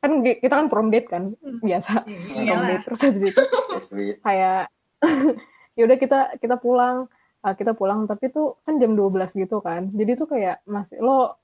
Kan 0.00 0.20
kita 0.20 0.52
kan 0.52 0.68
prom 0.68 0.88
date 0.88 1.08
kan 1.08 1.32
Hmm. 1.36 1.60
biasa. 1.60 2.04
Prom 2.04 2.40
Iyalah. 2.44 2.68
date 2.68 2.84
terus 2.84 3.00
habis 3.02 3.22
itu 3.24 3.42
kayak 4.26 4.68
yaudah 5.78 5.96
kita 5.96 6.18
kita 6.38 6.56
pulang. 6.56 7.06
Uh, 7.44 7.52
kita 7.52 7.76
pulang 7.76 8.08
tapi 8.08 8.32
tuh 8.32 8.56
kan 8.64 8.80
jam 8.80 8.96
12 8.96 9.36
gitu 9.36 9.60
kan. 9.60 9.92
Jadi 9.92 10.16
tuh 10.16 10.24
kayak 10.24 10.64
masih 10.64 10.96
lo 10.98 11.36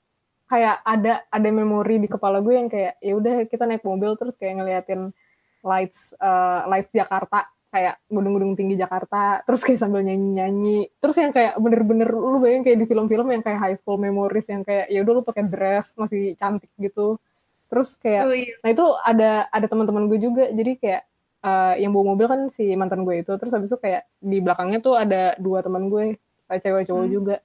kayak 0.49 0.81
ada 0.81 1.21
ada 1.29 1.49
memori 1.53 2.01
di 2.01 2.09
kepala 2.09 2.41
gue 2.41 2.57
yang 2.57 2.67
kayak 2.67 2.97
ya 2.97 3.13
udah 3.15 3.45
kita 3.45 3.63
naik 3.63 3.85
mobil 3.85 4.17
terus 4.17 4.33
kayak 4.33 4.57
ngeliatin 4.57 5.13
lights 5.61 6.11
uh, 6.17 6.65
lights 6.65 6.89
Jakarta 6.91 7.45
kayak 7.71 8.03
gedung-gedung 8.11 8.53
tinggi 8.53 8.75
Jakarta 8.75 9.39
terus 9.47 9.63
kayak 9.63 9.79
sambil 9.79 10.03
nyanyi-nyanyi 10.03 10.91
terus 10.99 11.15
yang 11.15 11.31
kayak 11.31 11.55
bener-bener 11.55 12.11
lu 12.11 12.37
bayangin 12.37 12.67
kayak 12.67 12.77
di 12.83 12.85
film-film 12.85 13.27
yang 13.31 13.39
kayak 13.41 13.59
high 13.63 13.77
school 13.79 13.95
memories 13.95 14.45
yang 14.51 14.61
kayak 14.61 14.91
ya 14.91 14.99
udah 15.01 15.13
lu 15.17 15.23
pakai 15.23 15.47
dress 15.47 15.95
masih 15.95 16.35
cantik 16.35 16.67
gitu 16.75 17.15
terus 17.71 17.95
kayak 17.95 18.27
Oh 18.27 18.35
iya. 18.35 18.59
Nah 18.59 18.69
itu 18.75 18.83
ada 18.99 19.47
ada 19.47 19.65
teman-teman 19.71 20.11
gue 20.11 20.19
juga, 20.19 20.51
jadi 20.51 20.75
kayak 20.75 21.01
eh, 21.41 21.73
yang 21.79 21.95
bawa 21.95 22.11
mobil 22.11 22.27
kan 22.27 22.41
si 22.51 22.67
mantan 22.75 23.07
gue 23.07 23.23
itu, 23.23 23.31
terus 23.39 23.55
habis 23.55 23.71
itu 23.71 23.79
kayak 23.79 24.03
di 24.19 24.43
belakangnya 24.43 24.83
tuh 24.83 24.99
ada 24.99 25.39
dua 25.39 25.63
teman 25.63 25.87
gue, 25.87 26.19
kayak 26.51 26.61
cewek 26.61 26.83
cowok 26.91 27.05
Hmm. 27.07 27.15
juga. 27.15 27.35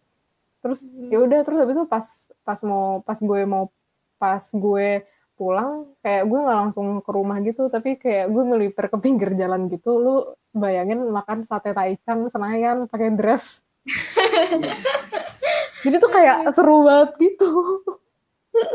Terus 0.66 0.80
ya 1.08 1.18
udah, 1.22 1.40
terus 1.46 1.58
habis 1.62 1.74
itu 1.78 1.86
pas 1.86 2.06
pas 2.42 2.58
mau 2.66 2.98
pas 3.06 3.18
gue 3.22 3.40
mau 3.46 3.70
pas 4.18 4.42
gue 4.42 4.88
pulang, 5.36 5.92
kayak 6.00 6.24
gue 6.24 6.38
nggak 6.40 6.58
langsung 6.66 7.04
ke 7.04 7.10
rumah 7.12 7.36
gitu, 7.44 7.68
tapi 7.68 8.00
kayak 8.00 8.32
gue 8.32 8.42
melipir 8.42 8.88
ke 8.88 8.96
pinggir 8.96 9.36
jalan 9.36 9.68
gitu. 9.68 10.00
Lu 10.00 10.16
bayangin 10.50 11.04
makan 11.12 11.44
sate 11.44 11.76
taichan 11.76 12.26
Senayan 12.32 12.88
pakai 12.88 13.12
dress. 13.12 13.62
Jadi 15.84 15.96
tuh 16.02 16.10
kayak 16.10 16.50
seru 16.50 16.82
banget 16.82 17.10
gitu. 17.20 17.50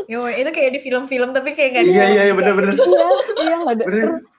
Yo, 0.06 0.30
itu 0.30 0.50
kayak 0.54 0.78
di 0.78 0.80
film-film 0.80 1.34
tapi 1.34 1.58
kayak 1.58 1.70
gak 1.74 1.84
Iya 1.90 2.04
iya 2.06 2.22
iya 2.30 2.34
bener-bener. 2.38 2.78
iya, 2.78 3.06
iya 3.42 3.54
nggak 3.66 3.74
ada. 3.76 3.84
Bener. 3.84 4.08
Terus, 4.08 4.30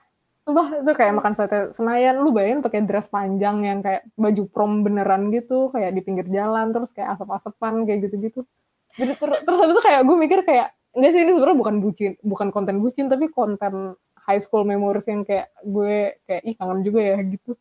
Sumpah, 0.44 0.68
itu 0.76 0.92
kayak 0.92 1.12
makan 1.16 1.32
sate 1.32 1.58
Senayan, 1.72 2.20
lu 2.20 2.28
bayangin 2.28 2.60
pakai 2.60 2.84
dress 2.84 3.08
panjang 3.08 3.64
yang 3.64 3.80
kayak 3.80 4.04
baju 4.12 4.44
prom 4.52 4.84
beneran 4.84 5.32
gitu, 5.32 5.72
kayak 5.72 5.96
di 5.96 6.04
pinggir 6.04 6.28
jalan, 6.28 6.68
terus 6.68 6.92
kayak 6.92 7.16
asap-asapan, 7.16 7.88
kayak 7.88 8.04
gitu-gitu. 8.04 8.44
Jadi 8.92 9.16
ter- 9.16 9.40
terus 9.40 9.58
habis 9.64 9.72
itu 9.72 9.82
kayak 9.88 10.04
gue 10.04 10.16
mikir 10.20 10.44
kayak, 10.44 10.68
enggak 10.94 11.10
sih 11.12 11.20
ini 11.20 11.32
sebenarnya 11.32 11.58
bukan 11.58 11.76
bucin, 11.78 12.12
bukan 12.22 12.48
konten 12.48 12.78
bucin, 12.78 13.06
tapi 13.06 13.26
konten 13.28 13.94
high 14.24 14.40
school 14.40 14.64
memories 14.64 15.04
yang 15.04 15.20
kayak 15.20 15.52
gue 15.60 16.16
kayak 16.24 16.42
ih 16.42 16.54
kangen 16.54 16.80
juga 16.80 17.00
ya 17.02 17.18
gitu. 17.20 17.52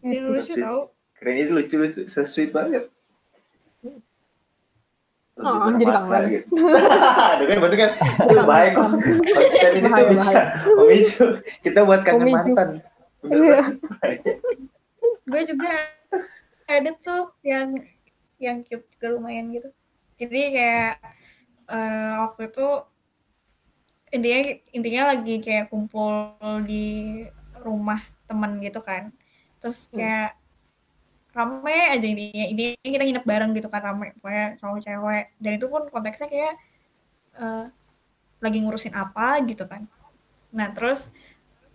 Ini 0.00 0.12
Gitu. 0.12 0.26
lucu 0.28 0.52
tau. 0.56 0.80
Keren 1.14 1.36
itu 1.36 1.52
lucu 1.52 1.74
lucu, 1.76 2.00
so 2.06 2.24
sweet 2.24 2.50
banget. 2.50 2.88
Oh, 5.40 5.72
jadi 5.72 5.88
kangen. 5.88 6.22
gitu. 6.28 6.52
Aduh 7.32 7.46
kan 7.48 7.58
bener 7.58 7.76
kan, 7.78 7.90
itu 8.28 8.42
baik 8.44 8.70
kok. 8.76 8.88
Konten 9.24 9.70
ini 9.72 9.80
tuh 9.80 9.88
Bahaya, 9.88 10.10
bisa 10.12 10.40
memicu 10.76 11.24
kita 11.64 11.80
buat 11.82 12.00
kangen 12.04 12.28
mantan. 12.28 12.68
Iya. 13.20 13.60
banget. 13.80 14.36
Gue 15.24 15.42
juga 15.46 15.72
ada 16.66 16.90
tuh 17.00 17.32
yang 17.40 17.72
yang 18.36 18.60
cute 18.64 18.84
juga 18.96 19.06
lumayan 19.16 19.48
gitu. 19.48 19.68
Jadi 20.16 20.40
kayak 20.52 21.00
eh, 21.70 22.12
waktu 22.22 22.40
itu 22.50 22.66
intinya 24.10 24.38
intinya 24.74 25.02
lagi 25.14 25.34
kayak 25.38 25.70
kumpul 25.70 26.34
di 26.66 26.84
rumah 27.62 28.00
teman 28.26 28.58
gitu 28.62 28.80
kan. 28.82 29.14
Terus 29.62 29.86
kayak 29.94 30.34
rame 31.30 31.78
aja 31.94 32.06
intinya. 32.06 32.44
Intinya 32.50 32.74
kita 32.94 33.04
nginep 33.06 33.26
bareng 33.26 33.50
gitu 33.54 33.68
kan 33.70 33.82
rame. 33.86 34.06
Pokoknya 34.18 34.46
cowok 34.58 34.78
cewek. 34.86 35.24
Dan 35.38 35.52
itu 35.58 35.66
pun 35.70 35.82
konteksnya 35.94 36.26
kayak 36.26 36.54
eh, 37.38 37.66
lagi 38.42 38.58
ngurusin 38.64 38.94
apa 38.96 39.38
gitu 39.46 39.64
kan. 39.70 39.86
Nah 40.56 40.68
terus 40.74 41.14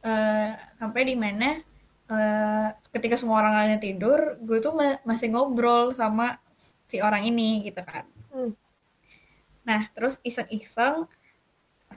eh, 0.03 0.51
sampai 0.79 1.01
di 1.07 1.15
mana 1.15 1.63
eh, 2.11 2.67
ketika 2.91 3.15
semua 3.15 3.39
orang 3.39 3.53
lainnya 3.63 3.79
tidur 3.79 4.39
gue 4.43 4.59
tuh 4.59 4.75
ma- 4.75 4.99
masih 5.07 5.31
ngobrol 5.31 5.95
sama 5.95 6.35
si 6.91 6.99
orang 6.99 7.23
ini 7.31 7.63
gitu 7.63 7.79
kan. 7.79 8.03
Hmm. 8.35 8.51
Nah 9.67 9.81
terus 9.91 10.21
iseng-iseng 10.21 11.09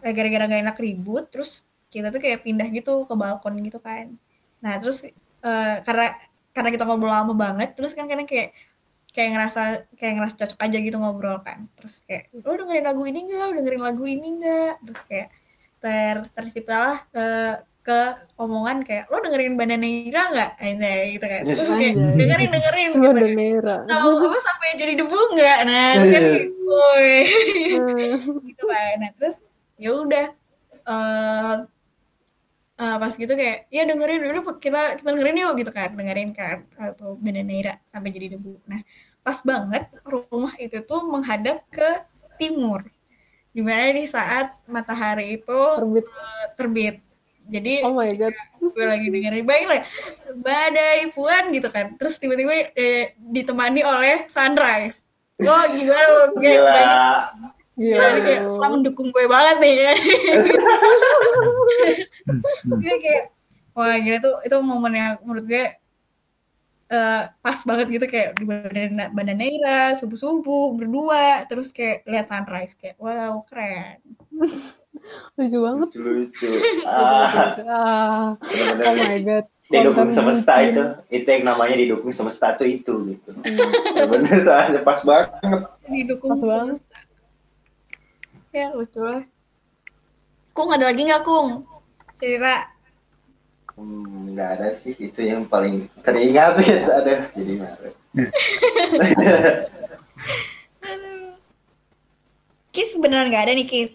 eh, 0.04 0.12
gara-gara 0.16 0.44
gak 0.50 0.62
enak 0.64 0.78
ribut 0.81 1.28
terus 1.33 1.62
kita 1.88 2.12
tuh 2.12 2.20
kayak 2.20 2.44
pindah 2.44 2.68
gitu 2.68 3.04
ke 3.09 3.14
balkon 3.16 3.54
gitu 3.64 3.81
kan. 3.81 4.12
Nah 4.61 4.74
terus 4.81 5.09
eh, 5.44 5.76
karena 5.87 6.16
karena 6.52 6.70
kita 6.74 6.85
ngobrol 6.88 7.12
lama 7.12 7.33
banget 7.37 7.72
terus 7.76 7.92
kan 7.96 8.04
kadang 8.11 8.26
kayak 8.28 8.52
kayak 9.14 9.31
ngerasa 9.35 9.61
kayak 9.96 10.12
ngerasa 10.20 10.35
cocok 10.44 10.61
aja 10.64 10.78
gitu 10.81 10.96
ngobrol 11.00 11.38
kan. 11.44 11.68
Terus 11.76 12.04
kayak 12.04 12.33
lo 12.44 12.52
dengerin 12.57 12.87
lagu 12.88 13.02
ini 13.09 13.18
enggak 13.28 13.42
lo 13.48 13.52
dengerin 13.57 13.83
lagu 13.85 14.04
ini 14.04 14.26
enggak 14.40 14.74
terus 14.85 15.00
kayak 15.09 15.28
ter 15.78 16.16
terciptalah 16.35 16.96
eh, 17.14 17.54
ke 17.88 18.01
omongan 18.37 18.85
kayak 18.85 19.09
lo 19.09 19.16
dengerin 19.24 19.57
Bananaira 19.57 20.22
nggak? 20.29 20.51
Akhirnya 20.61 20.92
gitu 21.09 21.24
kan. 21.24 21.40
Terus 21.48 21.68
kayak 21.72 21.94
dengerin 22.20 22.48
dengerin 22.53 22.90
gitu 22.92 23.01
kan. 23.01 23.81
Tahu 23.88 24.11
apa 24.29 24.38
sampai 24.44 24.68
jadi 24.77 24.92
debu 25.01 25.18
nggak? 25.33 25.59
Nah 25.64 25.87
itu 25.96 26.09
kan 26.12 26.22
gitu 26.37 26.53
woy. 26.68 27.12
gitu 28.44 28.62
kan. 28.68 28.94
Nah 29.01 29.11
terus 29.16 29.37
ya 29.81 29.90
udah 29.96 30.27
eh 30.88 31.57
eh, 32.79 32.96
pas 33.01 33.12
gitu 33.16 33.33
kayak 33.33 33.59
ya 33.72 33.83
dengerin 33.88 34.20
udah 34.29 34.42
kita 34.61 34.81
kita 35.01 35.09
dengerin 35.09 35.40
yuk 35.40 35.53
gitu 35.57 35.72
kan. 35.72 35.88
Dengerin 35.96 36.31
kan 36.37 36.68
atau 36.77 37.16
Bananaira 37.16 37.81
sampai 37.88 38.12
jadi 38.12 38.37
debu. 38.37 38.61
Nah 38.68 38.85
pas 39.24 39.40
banget 39.40 39.88
rumah 40.05 40.53
itu 40.61 40.77
tuh 40.85 41.09
menghadap 41.09 41.64
ke 41.72 42.05
timur. 42.37 42.85
Di 43.48 43.64
mana 43.64 43.96
di 43.96 44.05
saat 44.05 44.61
matahari 44.68 45.40
itu 45.40 45.61
Terbit. 45.81 46.05
eh, 46.05 46.46
terbit 46.53 46.96
jadi 47.49 47.83
Oh 47.89 47.97
my 47.97 48.13
god. 48.15 48.37
gue 48.77 48.85
lagi 48.85 49.09
dengerin 49.09 49.49
baik 49.49 49.65
lah 49.67 49.81
badai 50.39 51.11
puan 51.17 51.51
gitu 51.51 51.73
kan 51.73 51.97
terus 51.97 52.21
tiba-tiba 52.21 52.71
eh, 52.77 53.17
ditemani 53.19 53.83
oleh 53.83 54.29
sunrise 54.29 55.03
oh 55.43 55.65
gila 55.75 55.99
lo 55.99 56.23
Gila. 56.39 56.45
Gila. 56.45 56.79
Gila, 57.79 58.07
kayak 58.27 58.43
selalu 58.59 58.75
mendukung 58.75 59.09
gue 59.15 59.25
banget 59.31 59.57
nih 59.63 59.75
kan 59.87 59.97
gue 62.77 62.95
kayak 63.01 63.25
wah 63.73 63.97
gila 63.97 64.19
tuh 64.19 64.35
itu 64.43 64.57
momen 64.59 64.93
yang 64.95 65.13
menurut 65.23 65.47
gue 65.47 65.78
eh, 66.88 67.22
pas 67.35 67.59
banget 67.62 67.87
gitu 67.90 68.07
kayak 68.07 68.35
di 68.35 68.44
Bandana- 68.44 69.11
Bandaneira 69.11 69.92
subuh-subuh 69.94 70.72
berdua 70.72 71.44
terus 71.44 71.68
kayak 71.68 72.05
lihat 72.05 72.27
sunrise 72.27 72.72
kayak 72.72 72.96
wow 72.96 73.44
keren. 73.44 74.01
Lucu 75.35 75.59
banget. 75.59 75.88
Lucu-lucu. 75.94 76.51
Ah, 76.85 77.57
Ah, 77.64 78.27
oh 78.35 78.94
my 78.98 79.20
god. 79.22 79.46
didukung 79.66 80.09
semesta 80.09 80.61
itu. 80.61 80.81
Itu 81.09 81.29
yang 81.29 81.44
namanya 81.46 81.77
didukung 81.77 82.09
semesta 82.09 82.53
tuh 82.53 82.64
itu 82.64 82.92
gitu. 83.07 83.31
Bener 84.05 84.40
soalnya 84.40 84.81
pas 84.81 85.01
banget. 85.01 85.33
Didukung 85.85 86.37
Pas 86.37 86.42
banget. 86.42 86.77
semesta. 86.81 86.98
Ya 88.51 88.72
lucu 88.72 89.01
lah. 89.01 89.22
Kung 90.51 90.72
ada 90.72 90.88
lagi 90.88 91.05
nggak 91.05 91.22
Kung? 91.22 91.68
Sira 92.12 92.64
Hmm, 93.79 94.35
nggak 94.35 94.49
ada 94.59 94.75
sih 94.75 94.91
itu 94.99 95.23
yang 95.23 95.47
paling 95.47 95.87
teringat 96.03 96.59
gitu 96.67 96.91
ada. 96.91 97.31
Jadi 97.31 97.53
marah. 97.55 97.95
Kis 102.75 102.99
beneran 102.99 103.31
nggak 103.31 103.47
ada 103.47 103.55
nih 103.55 103.71
Kis? 103.71 103.95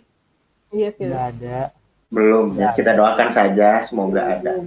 Iya, 0.71 0.95
nggak 0.95 1.25
yes. 1.27 1.35
ada. 1.35 1.75
Belum 2.07 2.55
ya 2.55 2.71
kita 2.71 2.95
doakan 2.95 3.27
saja 3.27 3.83
semoga 3.83 4.39
ada. 4.39 4.63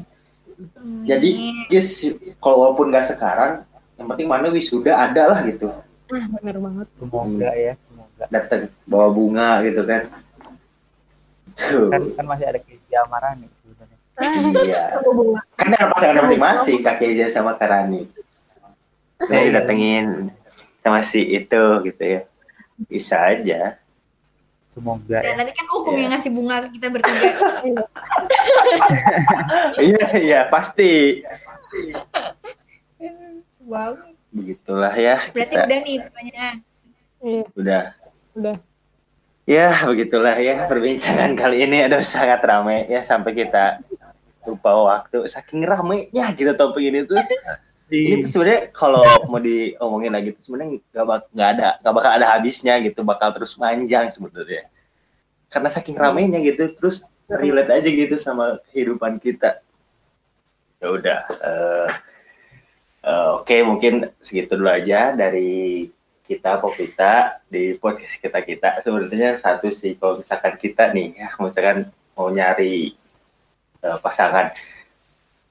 Jadi 1.09 1.57
Jis 1.73 2.13
kalaupun 2.45 2.93
nggak 2.93 3.17
sekarang 3.17 3.65
yang 3.97 4.13
penting 4.13 4.29
mana 4.29 4.53
wisuda 4.53 5.01
ada 5.01 5.33
lah 5.33 5.41
gitu. 5.49 5.73
Ah, 6.13 6.29
bener 6.39 6.61
banget. 6.61 6.93
semoga 6.93 7.57
ya 7.57 7.73
semoga. 7.89 8.29
Datang 8.29 8.69
bawa 8.85 9.09
bunga 9.09 9.65
gitu 9.65 9.81
kan. 9.81 10.13
Tuh. 11.57 11.89
kan 11.89 12.05
kan 12.21 12.25
masih 12.29 12.53
ada 12.53 12.61
Kezia 12.61 13.01
Amarani 13.09 13.49
sebenarnya 13.49 13.56
iya 14.17 14.97
kan 15.55 15.67
dengan 15.69 15.89
pasangan 15.93 16.25
masing-masing 16.25 16.79
Kak 16.81 16.97
Keza 16.99 17.27
sama 17.29 17.53
Karani 17.55 18.09
nah 19.19 19.41
didatengin 19.41 20.33
sama 20.81 21.01
si 21.01 21.21
itu 21.23 21.63
gitu 21.85 22.03
ya 22.03 22.21
bisa 22.87 23.17
aja 23.27 23.77
semoga 24.67 25.21
Dan 25.21 25.25
ya 25.25 25.33
nanti 25.37 25.53
kan 25.53 25.67
Ukung 25.73 25.95
Iya. 25.95 26.03
yang 26.03 26.13
ngasih 26.13 26.31
bunga 26.31 26.57
ke 26.61 26.69
kita 26.77 26.87
bertiga. 26.91 27.29
iya 29.81 30.07
iya 30.17 30.41
pasti 30.47 31.23
wow. 33.65 33.93
begitulah 34.31 34.93
ya 34.93 35.17
Berarti 35.33 35.55
kita 35.57 35.65
udah 35.65 35.79
nih 35.81 35.97
pertanyaan. 36.05 36.55
Iya, 37.17 37.43
udah 37.57 37.83
udah. 38.37 38.57
ya 39.49 39.67
begitulah 39.89 40.37
ya 40.37 40.57
perbincangan 40.69 41.33
kali 41.35 41.65
ini 41.65 41.81
aduh 41.81 42.05
sangat 42.05 42.45
ramai 42.45 42.85
ya 42.87 43.01
sampai 43.01 43.33
kita 43.33 43.81
lupa 44.47 44.71
waktu. 44.73 45.27
Saking 45.27 45.67
ramainya 45.67 46.31
gitu 46.33 46.55
topik 46.55 46.83
ini 46.87 47.03
tuh. 47.05 47.19
Ini 47.87 48.19
tuh 48.19 48.31
sebenarnya 48.35 48.63
kalau 48.75 49.07
mau 49.31 49.39
diomongin 49.39 50.11
lagi 50.11 50.35
tuh 50.35 50.43
sebenarnya 50.43 50.83
nggak 50.91 51.05
bak 51.07 51.21
nggak 51.31 51.49
ada 51.55 51.69
nggak 51.79 51.95
bakal 51.95 52.11
ada 52.19 52.27
habisnya 52.35 52.75
gitu. 52.83 53.07
Bakal 53.07 53.31
terus 53.31 53.55
panjang 53.55 54.11
sebenarnya. 54.11 54.67
Karena 55.47 55.71
saking 55.71 55.95
ramainya 55.95 56.43
gitu 56.43 56.75
terus 56.75 57.07
relate 57.31 57.71
aja 57.79 57.87
gitu 57.87 58.19
sama 58.19 58.59
kehidupan 58.75 59.23
kita. 59.23 59.63
Ya 60.83 60.87
udah 60.91 61.21
eh, 61.31 61.91
eh, 63.07 63.29
oke 63.39 63.55
mungkin 63.63 64.11
segitu 64.19 64.59
dulu 64.59 64.67
aja 64.67 65.15
dari 65.15 65.87
kita 66.27 66.59
Popita 66.59 67.39
di 67.47 67.79
podcast 67.79 68.19
kita 68.19 68.43
kita 68.43 68.69
sebenarnya 68.83 69.39
satu 69.39 69.71
sih 69.71 69.95
kalau 69.95 70.19
misalkan 70.19 70.59
kita 70.59 70.91
nih 70.91 71.15
ya 71.15 71.31
misalkan 71.39 71.87
mau 72.19 72.29
nyari 72.35 72.99
eh, 73.87 73.99
pasangan. 74.03 74.51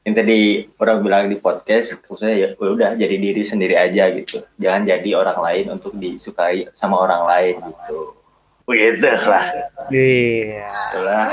Yang 0.05 0.15
tadi 0.21 0.39
orang 0.77 0.97
bilang 1.01 1.23
di 1.31 1.37
podcast 1.41 1.97
maksudnya 2.05 2.35
ya 2.37 2.47
udah 2.53 2.93
jadi 2.93 3.15
diri 3.17 3.41
sendiri 3.41 3.73
aja 3.73 4.11
gitu. 4.13 4.43
Jangan 4.61 4.85
jadi 4.85 5.09
orang 5.17 5.39
lain 5.41 5.65
untuk 5.73 5.97
disukai 5.97 6.69
sama 6.77 7.01
orang 7.01 7.25
lain 7.25 7.55
gitu. 7.73 8.13
Gitu 8.69 9.09
lah. 9.25 9.45
Iya. 9.89 10.69
Itulah. 10.93 11.25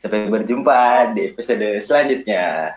Sampai 0.00 0.32
berjumpa 0.32 1.12
di 1.12 1.28
episode 1.28 1.66
selanjutnya 1.84 2.72